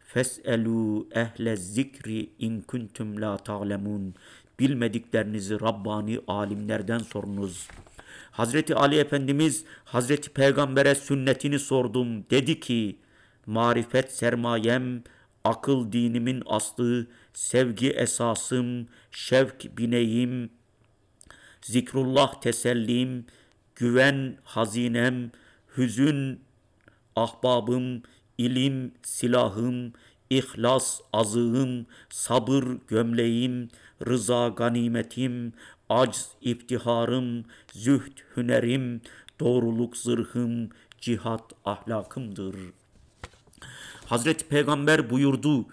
Fes'elu 0.00 1.08
ehle 1.12 1.56
zikri 1.56 2.30
in 2.38 2.60
kuntum 2.60 3.20
la 3.20 3.36
ta'lemun. 3.36 4.14
Bilmediklerinizi 4.60 5.60
Rabbani 5.60 6.20
alimlerden 6.28 6.98
sorunuz. 6.98 7.68
Hazreti 8.30 8.74
Ali 8.74 8.96
Efendimiz 8.96 9.64
Hazreti 9.84 10.30
Peygamber'e 10.30 10.94
sünnetini 10.94 11.58
sordum. 11.58 12.30
Dedi 12.30 12.60
ki 12.60 12.98
marifet 13.46 14.12
sermayem, 14.12 15.02
akıl 15.44 15.92
dinimin 15.92 16.42
aslı, 16.46 17.06
sevgi 17.32 17.90
esasım, 17.90 18.88
şevk 19.14 19.78
bineğim, 19.78 20.50
zikrullah 21.62 22.40
tesellim, 22.40 23.26
güven 23.76 24.36
hazinem, 24.44 25.30
hüzün 25.76 26.40
ahbabım, 27.16 28.02
ilim 28.38 28.92
silahım, 29.02 29.92
ihlas 30.30 31.00
azığım, 31.12 31.86
sabır 32.10 32.64
gömleğim, 32.88 33.68
rıza 34.06 34.48
ganimetim, 34.48 35.52
acz 35.88 36.28
iftiharım, 36.40 37.44
zühd 37.72 38.18
hünerim, 38.36 39.00
doğruluk 39.40 39.96
zırhım, 39.96 40.70
cihat 41.00 41.52
ahlakımdır. 41.64 42.56
Hazreti 44.06 44.48
Peygamber 44.48 45.10
buyurdu, 45.10 45.66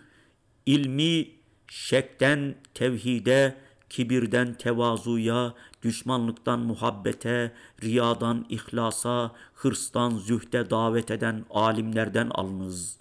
ilmi 0.66 1.41
şekten 1.72 2.56
tevhide, 2.74 3.56
kibirden 3.90 4.54
tevazuya, 4.54 5.54
düşmanlıktan 5.84 6.60
muhabbete, 6.60 7.52
riyadan 7.84 8.46
ihlasa, 8.50 9.32
hırstan 9.54 10.18
zühde 10.18 10.70
davet 10.70 11.12
eden 11.12 11.46
alimlerden 11.50 12.30
alınız. 12.30 12.98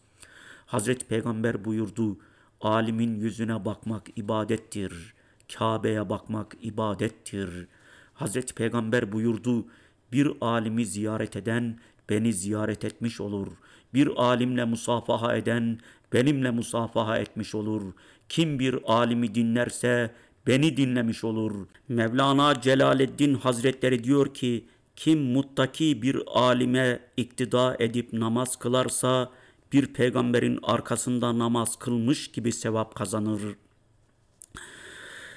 Hazreti 0.67 1.07
Peygamber 1.07 1.65
buyurdu, 1.65 2.17
alimin 2.61 3.21
yüzüne 3.21 3.64
bakmak 3.64 4.07
ibadettir, 4.16 5.14
Kabe'ye 5.55 6.09
bakmak 6.09 6.57
ibadettir. 6.62 7.66
Hazreti 8.14 8.55
Peygamber 8.55 9.12
buyurdu, 9.12 9.66
bir 10.12 10.33
alimi 10.41 10.87
ziyaret 10.87 11.37
eden 11.37 11.79
beni 12.09 12.33
ziyaret 12.33 12.85
etmiş 12.85 13.21
olur. 13.21 13.49
Bir 13.95 14.09
alimle 14.16 14.64
musafaha 14.64 15.37
eden 15.37 15.79
benimle 16.12 16.51
musafaha 16.51 17.18
etmiş 17.18 17.55
olur. 17.55 17.93
Kim 18.31 18.59
bir 18.59 18.78
alimi 18.87 19.35
dinlerse 19.35 20.11
beni 20.47 20.76
dinlemiş 20.76 21.24
olur. 21.24 21.66
Mevlana 21.89 22.61
Celaleddin 22.61 23.35
Hazretleri 23.35 24.05
diyor 24.05 24.35
ki, 24.35 24.64
kim 24.97 25.20
muttaki 25.20 26.03
bir 26.03 26.22
alime 26.26 27.01
iktida 27.16 27.76
edip 27.78 28.12
namaz 28.12 28.57
kılarsa, 28.57 29.31
bir 29.72 29.87
peygamberin 29.87 30.59
arkasında 30.62 31.39
namaz 31.39 31.78
kılmış 31.78 32.28
gibi 32.28 32.53
sevap 32.53 32.95
kazanır. 32.95 33.43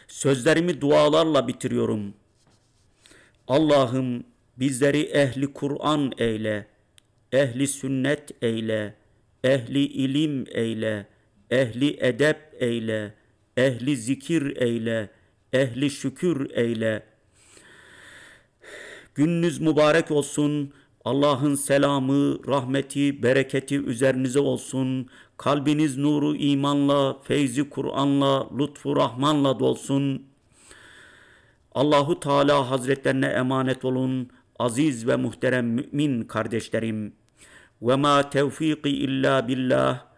Sözlerimi 0.07 0.81
dualarla 0.81 1.47
bitiriyorum. 1.47 2.13
Allah'ım 3.47 4.23
bizleri 4.57 5.01
ehli 5.01 5.53
Kur'an 5.53 6.11
eyle, 6.17 6.67
ehli 7.31 7.67
sünnet 7.67 8.43
eyle, 8.43 8.95
ehli 9.43 9.79
ilim 9.79 10.45
eyle, 10.51 11.07
ehli 11.53 11.97
edep 11.99 12.39
eyle, 12.59 13.13
ehli 13.57 13.97
zikir 13.97 14.57
eyle, 14.57 15.09
ehli 15.53 15.89
şükür 15.89 16.49
eyle. 16.53 17.03
Gününüz 19.15 19.59
mübarek 19.61 20.11
olsun. 20.11 20.73
Allah'ın 21.05 21.55
selamı, 21.55 22.47
rahmeti, 22.47 23.23
bereketi 23.23 23.79
üzerinize 23.79 24.39
olsun. 24.39 25.07
Kalbiniz 25.37 25.97
nuru 25.97 26.35
imanla, 26.35 27.19
feyzi 27.23 27.69
Kur'an'la, 27.69 28.49
lütfu 28.59 28.95
rahmanla 28.95 29.59
dolsun. 29.59 30.23
Allahu 31.75 32.19
Teala 32.19 32.71
Hazretlerine 32.71 33.25
emanet 33.27 33.85
olun. 33.85 34.29
Aziz 34.59 35.07
ve 35.07 35.15
muhterem 35.15 35.65
mümin 35.65 36.23
kardeşlerim. 36.23 37.13
Ve 37.81 37.95
ma 37.95 38.29
tevfiki 38.29 38.89
illa 38.89 39.47
billah. 39.47 40.12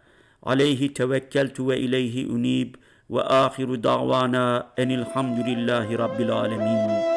عليه 0.46 0.94
توكلت 0.94 1.60
وإليه 1.60 2.30
أنيب 2.30 2.76
وآخر 3.10 3.74
دعوانا 3.74 4.66
أن 4.78 4.90
الحمد 4.90 5.48
لله 5.48 5.96
رب 5.96 6.20
العالمين. 6.20 7.15